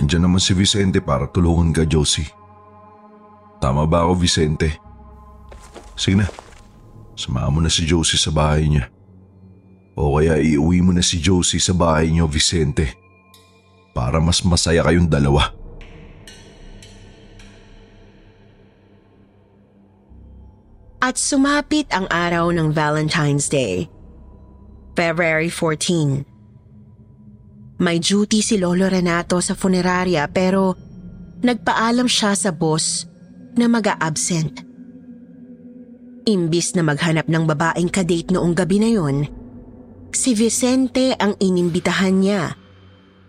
Nandiyan 0.00 0.24
naman 0.24 0.40
si 0.40 0.56
Vicente 0.56 1.04
para 1.04 1.28
tulungan 1.28 1.76
ka, 1.76 1.84
Josie. 1.84 2.28
Tama 3.60 3.84
ba 3.84 4.08
ako, 4.08 4.16
Vicente? 4.16 4.80
Sige 5.92 6.24
na. 6.24 6.26
Samahan 7.16 7.48
mo 7.48 7.60
na 7.64 7.72
si 7.72 7.88
Josie 7.88 8.20
sa 8.20 8.28
bahay 8.28 8.68
niya. 8.68 8.92
O 9.96 10.20
kaya 10.20 10.36
iuwi 10.36 10.84
mo 10.84 10.92
na 10.92 11.00
si 11.00 11.16
Josie 11.16 11.56
sa 11.56 11.72
bahay 11.72 12.12
niyo, 12.12 12.28
Vicente. 12.28 12.92
Para 13.96 14.20
mas 14.20 14.44
masaya 14.44 14.84
kayong 14.84 15.08
dalawa. 15.08 15.56
At 21.00 21.16
sumapit 21.16 21.88
ang 21.94 22.04
araw 22.12 22.52
ng 22.52 22.76
Valentine's 22.76 23.48
Day. 23.48 23.88
February 24.92 25.48
14. 25.48 26.26
May 27.78 28.02
duty 28.02 28.42
si 28.42 28.58
Lolo 28.58 28.90
Renato 28.90 29.38
sa 29.38 29.54
funeraria 29.54 30.26
pero 30.26 30.74
nagpaalam 31.46 32.10
siya 32.10 32.34
sa 32.34 32.50
boss 32.50 33.06
na 33.54 33.70
mag-a-absent. 33.70 34.65
Imbis 36.26 36.74
na 36.74 36.82
maghanap 36.82 37.30
ng 37.30 37.46
babaeng 37.46 37.86
kadate 37.86 38.34
noong 38.34 38.50
gabi 38.50 38.82
na 38.82 38.90
yon, 38.90 39.30
si 40.10 40.34
Vicente 40.34 41.14
ang 41.22 41.38
inimbitahan 41.38 42.18
niya 42.18 42.58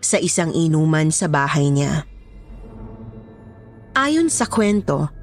sa 0.02 0.18
isang 0.18 0.50
inuman 0.50 1.14
sa 1.14 1.30
bahay 1.30 1.70
niya. 1.70 2.10
Ayon 3.94 4.26
sa 4.26 4.50
kwento, 4.50 5.14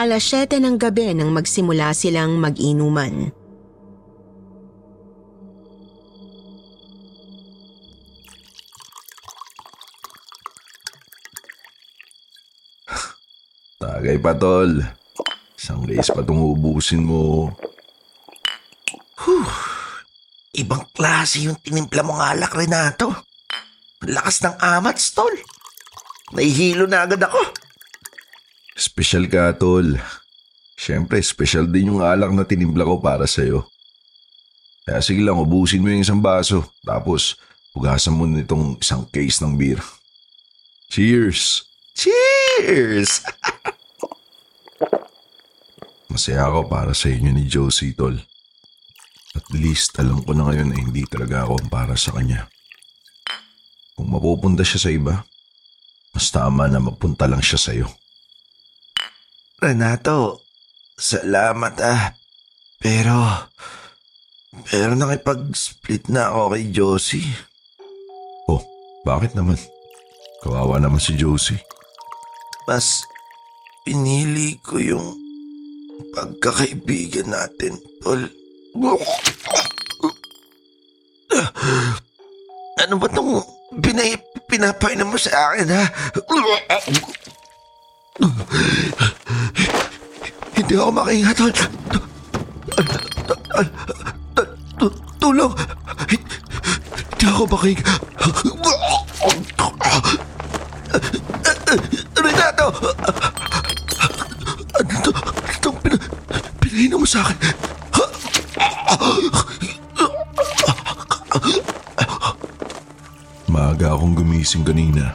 alas 0.00 0.24
7 0.32 0.64
ng 0.64 0.80
gabi 0.80 1.12
nang 1.12 1.28
magsimula 1.28 1.92
silang 1.92 2.40
mag-inuman. 2.40 3.36
Tagay 13.84 14.16
pa, 14.16 14.32
tol. 14.32 15.03
Isang 15.64 15.88
race 15.88 16.12
pa 16.12 16.20
itong 16.20 16.44
ubusin 16.44 17.08
mo. 17.08 17.48
Whew. 19.16 19.48
Ibang 20.60 20.92
klase 20.92 21.48
yung 21.48 21.56
tinimpla 21.56 22.04
mong 22.04 22.20
alak, 22.20 22.52
Renato. 22.52 23.24
Lakas 24.04 24.44
ng 24.44 24.60
amats, 24.60 25.16
tol. 25.16 25.32
Nahihilo 26.36 26.84
na 26.84 27.08
agad 27.08 27.24
ako. 27.24 27.40
Special 28.76 29.24
ka, 29.24 29.56
tol. 29.56 29.96
Siyempre, 30.76 31.24
special 31.24 31.64
din 31.72 31.96
yung 31.96 32.04
alak 32.04 32.28
na 32.36 32.44
tinimpla 32.44 32.84
ko 32.84 33.00
para 33.00 33.24
sa'yo. 33.24 33.64
Kaya 34.84 35.00
sige 35.00 35.24
lang, 35.24 35.40
ubusin 35.40 35.80
mo 35.80 35.88
yung 35.88 36.04
isang 36.04 36.20
baso. 36.20 36.76
Tapos, 36.84 37.40
hugasan 37.72 38.12
mo 38.12 38.28
nitong 38.28 38.84
isang 38.84 39.08
case 39.08 39.40
ng 39.40 39.56
beer. 39.56 39.80
Cheers! 40.92 41.64
Cheers! 41.96 43.24
Masaya 46.14 46.46
ako 46.46 46.70
para 46.70 46.94
sa 46.94 47.10
inyo 47.10 47.34
ni 47.34 47.50
Josie, 47.50 47.90
tol. 47.90 48.14
At 49.34 49.50
least 49.50 49.98
alam 49.98 50.22
ko 50.22 50.30
na 50.30 50.46
ngayon 50.46 50.70
na 50.70 50.78
hindi 50.78 51.02
talaga 51.10 51.42
ako 51.42 51.66
para 51.66 51.98
sa 51.98 52.14
kanya. 52.14 52.46
Kung 53.98 54.14
mapupunta 54.14 54.62
siya 54.62 54.78
sa 54.78 54.90
iba, 54.94 55.26
mas 56.14 56.30
tama 56.30 56.70
na 56.70 56.78
mapunta 56.78 57.26
lang 57.26 57.42
siya 57.42 57.58
sa'yo. 57.58 57.90
Renato, 59.58 60.38
salamat 60.94 61.74
ah. 61.82 62.14
Pero, 62.78 63.50
pero 64.70 64.94
nakipag-split 64.94 66.14
na 66.14 66.30
ako 66.30 66.54
kay 66.54 66.64
Josie. 66.70 67.26
Oh, 68.46 68.62
bakit 69.02 69.34
naman? 69.34 69.58
Kawawa 70.46 70.78
naman 70.78 71.02
si 71.02 71.18
Josie. 71.18 71.58
Mas 72.70 73.02
pinili 73.82 74.62
ko 74.62 74.78
yung 74.78 75.23
pagkakaibigan 76.14 77.30
natin, 77.30 77.78
tol. 78.02 78.22
Ano 82.82 82.94
ba 82.98 83.06
itong 83.10 83.42
pinay, 83.82 84.18
pinapainom 84.50 85.08
mo 85.10 85.18
sa 85.18 85.52
akin, 85.52 85.68
ha? 85.70 85.84
Hindi 90.54 90.74
ako 90.78 90.90
makahinga, 90.94 91.32
tol. 91.34 91.52
Tulong! 95.18 95.52
Hindi 97.14 97.24
ako 97.24 97.42
makahinga. 97.48 97.94
Renato! 102.14 102.66
Ano 104.74 104.94
to? 105.00 105.10
Ano 105.14 105.48
itong 105.54 105.78
pina, 105.80 105.96
pinainom 106.60 106.98
mo 107.00 107.03
sa 107.14 107.22
akin? 107.22 107.38
Maaga 113.46 113.94
akong 113.94 114.18
gumising 114.18 114.66
kanina. 114.66 115.14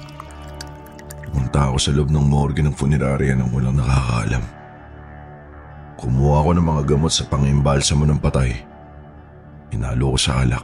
Pumunta 1.28 1.68
ako 1.68 1.76
sa 1.76 1.92
loob 1.92 2.08
ng 2.08 2.24
morgue 2.24 2.64
ng 2.64 2.72
funeraria 2.72 3.36
nang 3.36 3.52
walang 3.52 3.76
nakakaalam. 3.76 4.44
Kumuha 6.00 6.36
ako 6.40 6.52
ng 6.56 6.66
mga 6.72 6.84
gamot 6.88 7.12
sa 7.12 7.28
pangimbalsamo 7.28 8.08
ng 8.08 8.20
patay. 8.24 8.56
Hinalo 9.76 10.16
ko 10.16 10.18
sa 10.18 10.48
alak. 10.48 10.64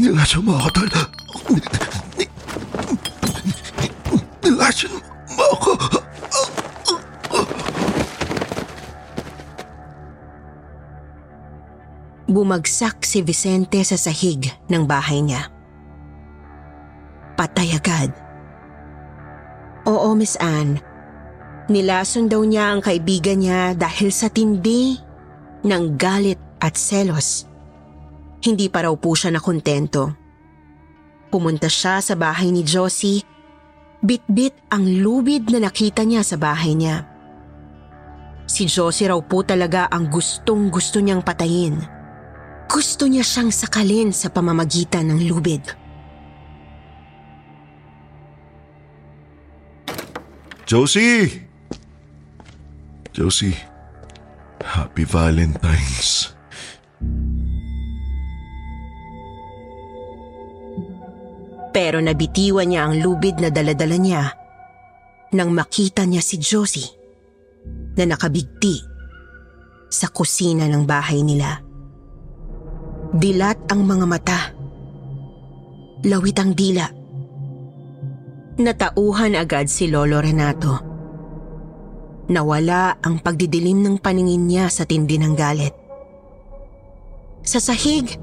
Nilasan 0.00 0.40
mo 0.40 0.56
ako, 0.56 0.68
tol. 0.72 1.83
Bumagsak 12.34 13.06
si 13.06 13.22
Vicente 13.22 13.78
sa 13.86 13.94
sahig 13.94 14.50
ng 14.66 14.82
bahay 14.90 15.22
niya. 15.22 15.54
Patay 17.38 17.78
agad. 17.78 18.10
Oo, 19.86 20.18
Miss 20.18 20.34
Anne. 20.42 20.82
Nilason 21.70 22.26
daw 22.26 22.42
niya 22.42 22.74
ang 22.74 22.82
kaibigan 22.82 23.38
niya 23.38 23.78
dahil 23.78 24.10
sa 24.10 24.26
tindi 24.26 24.98
ng 25.62 25.94
galit 25.94 26.42
at 26.58 26.74
selos. 26.74 27.46
Hindi 28.42 28.66
pa 28.66 28.90
raw 28.90 28.94
po 28.98 29.14
siya 29.14 29.30
nakontento. 29.30 30.10
Pumunta 31.30 31.70
siya 31.70 32.02
sa 32.02 32.18
bahay 32.18 32.50
ni 32.50 32.66
Josie. 32.66 33.22
Bit-bit 34.02 34.74
ang 34.74 34.82
lubid 34.82 35.54
na 35.54 35.70
nakita 35.70 36.02
niya 36.02 36.26
sa 36.26 36.34
bahay 36.34 36.74
niya. 36.74 37.06
Si 38.50 38.66
Josie 38.66 39.06
raw 39.06 39.22
po 39.22 39.46
talaga 39.46 39.86
ang 39.86 40.10
gustong 40.10 40.66
gusto 40.66 40.98
niyang 40.98 41.22
patayin. 41.22 41.93
Gusto 42.68 43.06
niya 43.06 43.22
siyang 43.22 43.52
sakalin 43.54 44.10
sa 44.10 44.28
pamamagitan 44.32 45.08
ng 45.08 45.20
lubid. 45.30 45.62
Josie! 50.64 51.44
Josie, 53.14 53.54
Happy 54.64 55.06
Valentine's. 55.06 56.34
Pero 61.74 61.98
nabitiwan 61.98 62.70
niya 62.70 62.86
ang 62.86 63.02
lubid 63.02 63.42
na 63.42 63.50
daladala 63.50 63.98
niya 63.98 64.22
nang 65.34 65.50
makita 65.50 66.06
niya 66.06 66.22
si 66.22 66.38
Josie 66.38 66.86
na 67.98 68.06
nakabigti 68.06 68.78
sa 69.90 70.06
kusina 70.10 70.70
ng 70.70 70.86
bahay 70.86 71.22
nila. 71.26 71.63
Dilat 73.14 73.70
ang 73.70 73.86
mga 73.86 74.06
mata. 74.10 74.40
Lawit 76.02 76.34
ang 76.34 76.50
dila. 76.50 76.82
Natauhan 78.58 79.38
agad 79.38 79.70
si 79.70 79.86
Lolo 79.86 80.18
Renato. 80.18 80.82
Nawala 82.26 82.98
ang 82.98 83.22
pagdidilim 83.22 83.86
ng 83.86 83.96
paningin 84.02 84.50
niya 84.50 84.66
sa 84.66 84.82
tindi 84.82 85.14
ng 85.22 85.30
galit. 85.38 85.70
Sa 87.46 87.62
sahig 87.62 88.18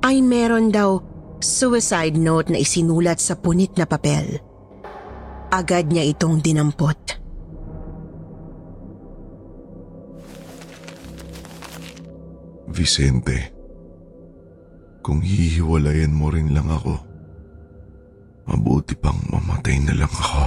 ay 0.00 0.24
meron 0.24 0.72
daw 0.72 1.04
suicide 1.36 2.16
note 2.16 2.48
na 2.48 2.64
isinulat 2.64 3.20
sa 3.20 3.36
punit 3.36 3.76
na 3.76 3.84
papel. 3.84 4.40
Agad 5.52 5.92
niya 5.92 6.08
itong 6.08 6.40
dinampot. 6.40 7.20
Vicente, 12.72 13.59
kung 15.00 15.24
hihiwalayan 15.24 16.12
mo 16.12 16.28
rin 16.28 16.52
lang 16.52 16.68
ako, 16.68 17.00
mabuti 18.44 18.92
pang 18.96 19.16
mamatay 19.32 19.80
na 19.80 19.94
lang 19.96 20.12
ako. 20.12 20.44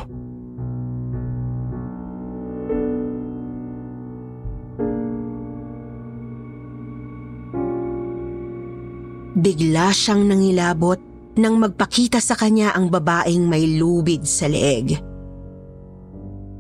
Bigla 9.34 9.92
siyang 9.92 10.30
nangilabot 10.30 11.02
nang 11.36 11.58
magpakita 11.58 12.22
sa 12.22 12.38
kanya 12.38 12.78
ang 12.78 12.94
babaeng 12.94 13.50
may 13.50 13.66
lubid 13.76 14.24
sa 14.24 14.46
leeg. 14.46 14.96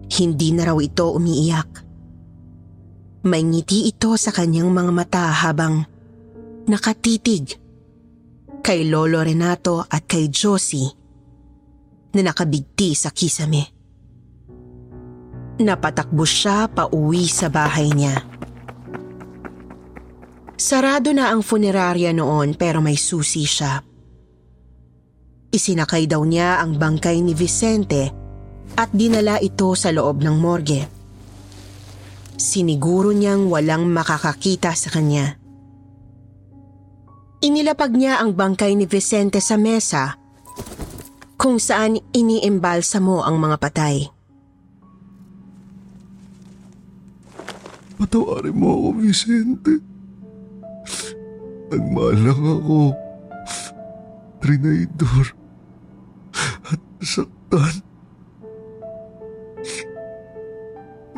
Hindi 0.09 0.49
na 0.51 0.67
raw 0.67 0.77
ito 0.81 1.13
umiiyak. 1.13 1.71
May 3.23 3.45
ngiti 3.45 3.87
ito 3.87 4.17
sa 4.19 4.35
kanyang 4.35 4.73
mga 4.73 4.91
mata 4.91 5.25
habang 5.31 5.85
nakatitig 6.67 7.62
kay 8.63 8.87
Lolo 8.87 9.19
Renato 9.19 9.83
at 9.83 10.07
kay 10.07 10.31
Josie 10.31 10.87
na 12.15 12.21
nakabigti 12.23 12.95
sa 12.95 13.11
kisame. 13.11 13.67
Napatakbo 15.59 16.23
siya 16.23 16.71
pa 16.71 16.87
uwi 16.87 17.27
sa 17.27 17.51
bahay 17.51 17.91
niya. 17.91 18.23
Sarado 20.55 21.11
na 21.11 21.27
ang 21.27 21.43
funeraria 21.43 22.15
noon 22.15 22.55
pero 22.55 22.79
may 22.79 22.95
susi 22.95 23.43
siya. 23.43 23.83
Isinakay 25.51 26.07
daw 26.07 26.23
niya 26.23 26.63
ang 26.63 26.79
bangkay 26.79 27.19
ni 27.19 27.35
Vicente 27.35 28.09
at 28.79 28.89
dinala 28.95 29.37
ito 29.43 29.75
sa 29.75 29.91
loob 29.91 30.23
ng 30.23 30.37
morgue. 30.39 30.81
Siniguro 32.39 33.13
niyang 33.13 33.51
walang 33.51 33.85
makakakita 33.91 34.73
sa 34.73 34.89
kanya. 34.89 35.42
Inilapag 37.43 37.91
niya 37.91 38.23
ang 38.23 38.39
bangkay 38.39 38.71
ni 38.71 38.87
Vicente 38.87 39.43
sa 39.43 39.59
mesa 39.59 40.15
kung 41.35 41.59
saan 41.59 41.99
iniimbalsa 42.15 43.03
mo 43.03 43.19
ang 43.19 43.35
mga 43.35 43.59
patay. 43.59 44.07
Patawarin 47.99 48.55
mo 48.55 48.67
ako, 48.71 48.87
Vicente. 49.03 49.73
Nagmahal 51.67 52.15
lang 52.23 52.43
ako. 52.47 52.79
Trinaydor. 54.39 55.35
At 56.71 56.79
nasaktan. 57.03 57.75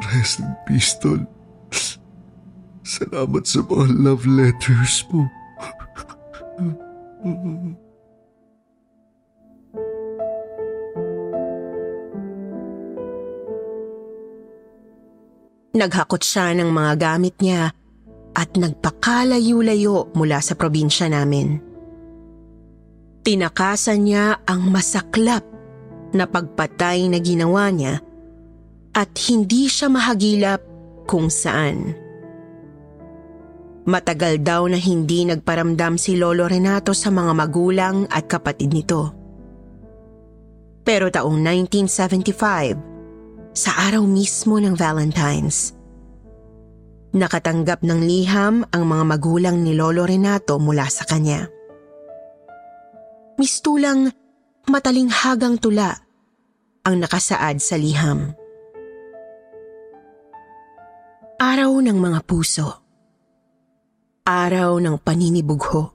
Rest 0.10 0.42
in 0.42 0.50
peace. 0.66 0.98
Salamat 2.82 3.46
sa 3.46 3.62
mga 3.62 3.86
love 3.94 4.26
letters 4.26 5.06
mo. 5.14 5.30
Naghakot 15.76 16.24
siya 16.24 16.56
ng 16.56 16.72
mga 16.72 16.94
gamit 16.96 17.36
niya 17.44 17.76
at 18.36 18.56
nagpakalayo-layo 18.56 20.16
mula 20.16 20.40
sa 20.40 20.56
probinsya 20.56 21.12
namin. 21.12 21.60
Tinakasan 23.26 24.00
niya 24.08 24.40
ang 24.48 24.72
masaklap 24.72 25.44
na 26.16 26.24
pagpatay 26.24 27.12
na 27.12 27.20
ginawa 27.20 27.68
niya 27.76 28.00
at 28.96 29.12
hindi 29.28 29.68
siya 29.68 29.92
mahagilap 29.92 30.64
kung 31.04 31.28
saan. 31.28 32.05
Matagal 33.86 34.42
daw 34.42 34.66
na 34.66 34.82
hindi 34.82 35.30
nagparamdam 35.30 36.02
si 36.02 36.18
Lolo 36.18 36.50
Renato 36.50 36.90
sa 36.98 37.14
mga 37.14 37.38
magulang 37.38 38.10
at 38.10 38.26
kapatid 38.26 38.74
nito. 38.74 39.14
Pero 40.82 41.14
taong 41.14 41.38
1975, 41.38 43.54
sa 43.54 43.86
araw 43.86 44.02
mismo 44.10 44.58
ng 44.58 44.74
Valentine's, 44.74 45.78
nakatanggap 47.14 47.86
ng 47.86 48.02
liham 48.02 48.66
ang 48.74 48.84
mga 48.90 49.04
magulang 49.06 49.62
ni 49.62 49.78
Lolo 49.78 50.10
Renato 50.10 50.58
mula 50.58 50.90
sa 50.90 51.06
kanya. 51.06 51.46
Mistulang 53.38 54.10
matalinghagang 54.66 55.62
tula 55.62 55.94
ang 56.82 56.98
nakasaad 56.98 57.62
sa 57.62 57.78
liham. 57.78 58.34
Araw 61.38 61.86
ng 61.86 61.98
mga 62.02 62.26
puso 62.26 62.85
Araw 64.26 64.82
ng 64.82 64.98
paninibugho. 65.06 65.94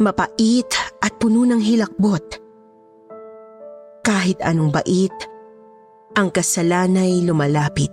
Mapait 0.00 0.72
at 1.04 1.12
puno 1.20 1.44
ng 1.44 1.60
hilakbot. 1.60 2.40
Kahit 4.00 4.40
anong 4.40 4.72
bait, 4.72 5.12
ang 6.16 6.32
kasalanay 6.32 7.20
lumalapit. 7.28 7.92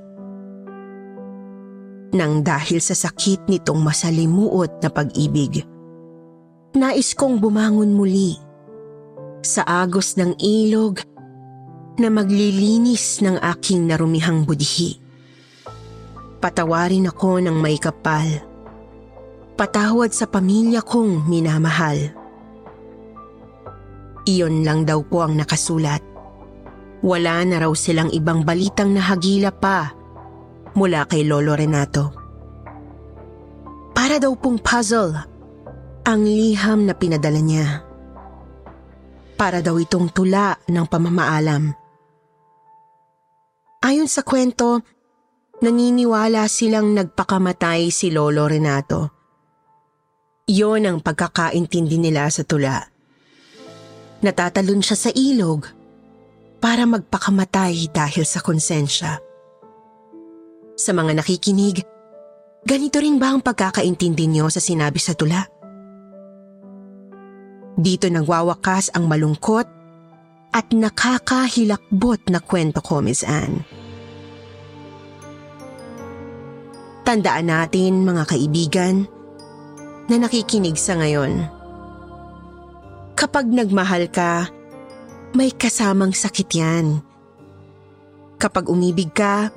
Nang 2.15 2.39
dahil 2.39 2.79
sa 2.79 2.95
sakit 2.95 3.51
nitong 3.51 3.83
masalimuot 3.83 4.79
na 4.79 4.87
pag-ibig, 4.87 5.67
nais 6.79 7.11
kong 7.19 7.43
bumangon 7.43 7.91
muli 7.91 8.39
sa 9.43 9.67
agos 9.83 10.15
ng 10.15 10.39
ilog 10.39 11.03
na 11.99 12.07
maglilinis 12.07 13.19
ng 13.19 13.43
aking 13.43 13.91
narumihang 13.91 14.47
budhi. 14.47 15.03
Patawarin 16.39 17.11
ako 17.11 17.43
ng 17.43 17.59
may 17.59 17.75
kapal 17.75 18.54
patawad 19.55 20.11
sa 20.11 20.27
pamilya 20.27 20.83
kong 20.83 21.31
minamahal. 21.31 22.11
Iyon 24.27 24.67
lang 24.67 24.83
daw 24.83 24.99
po 25.07 25.23
ang 25.23 25.39
nakasulat. 25.39 26.03
Wala 27.05 27.41
na 27.47 27.63
raw 27.63 27.71
silang 27.71 28.11
ibang 28.11 28.43
balitang 28.43 28.91
nahagila 28.91 29.55
pa 29.55 29.95
mula 30.75 31.07
kay 31.07 31.23
Lolo 31.23 31.55
Renato. 31.55 32.11
Para 33.95 34.19
daw 34.19 34.35
pong 34.35 34.59
puzzle 34.59 35.15
ang 36.03 36.21
liham 36.27 36.83
na 36.83 36.93
pinadala 36.93 37.39
niya. 37.39 37.67
Para 39.39 39.63
daw 39.63 39.79
itong 39.79 40.11
tula 40.11 40.59
ng 40.67 40.85
pamamaalam. 40.89 41.71
Ayon 43.85 44.09
sa 44.09 44.25
kwento, 44.25 44.81
naniniwala 45.61 46.49
silang 46.49 46.97
nagpakamatay 46.97 47.93
si 47.93 48.09
Lolo 48.09 48.49
Renato 48.49 49.14
Iyon 50.45 50.85
ang 50.85 51.01
pagkakaintindi 51.01 51.97
nila 51.97 52.29
sa 52.29 52.45
tula. 52.45 52.85
Natatalon 54.21 54.77
siya 54.77 54.93
sa 54.93 55.09
ilog 55.09 55.65
para 56.61 56.85
magpakamatay 56.85 57.89
dahil 57.89 58.21
sa 58.29 58.45
konsensya. 58.45 59.17
Sa 60.77 60.91
mga 60.93 61.17
nakikinig, 61.17 61.81
ganito 62.61 63.01
rin 63.01 63.17
ba 63.17 63.33
ang 63.33 63.41
pagkakaintindi 63.41 64.29
niyo 64.29 64.53
sa 64.53 64.61
sinabi 64.61 65.01
sa 65.01 65.17
tula? 65.17 65.49
Dito 67.73 68.05
nagwawakas 68.05 68.93
ang 68.93 69.09
malungkot 69.09 69.65
at 70.53 70.67
nakakahilakbot 70.69 72.29
na 72.29 72.37
kwento 72.37 72.85
ko, 72.85 73.01
Miss 73.01 73.25
Anne. 73.25 73.65
Tandaan 77.01 77.49
natin, 77.49 78.05
mga 78.05 78.29
kaibigan, 78.29 79.09
na 80.09 80.21
nakikinig 80.21 80.77
sa 80.77 80.97
ngayon. 80.97 81.49
Kapag 83.15 83.47
nagmahal 83.47 84.11
ka, 84.11 84.51
may 85.33 85.49
kasamang 85.51 86.11
sakit 86.11 86.49
yan. 86.51 86.99
Kapag 88.35 88.67
umibig 88.67 89.15
ka, 89.15 89.49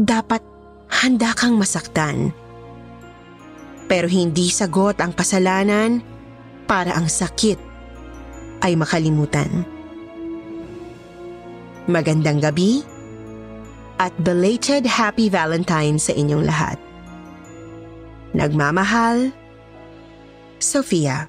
dapat 0.00 0.40
handa 0.88 1.36
kang 1.36 1.60
masaktan. 1.60 2.32
Pero 3.86 4.08
hindi 4.08 4.48
sagot 4.48 4.98
ang 5.04 5.12
kasalanan 5.12 6.00
para 6.64 6.96
ang 6.96 7.06
sakit 7.12 7.60
ay 8.64 8.72
makalimutan. 8.72 9.68
Magandang 11.90 12.40
gabi 12.40 12.80
at 14.00 14.14
belated 14.22 14.88
happy 14.88 15.28
Valentine's 15.28 16.08
sa 16.08 16.12
inyong 16.16 16.46
lahat. 16.46 16.78
Nagmamahal, 18.32 19.34
Sophia. 20.62 21.28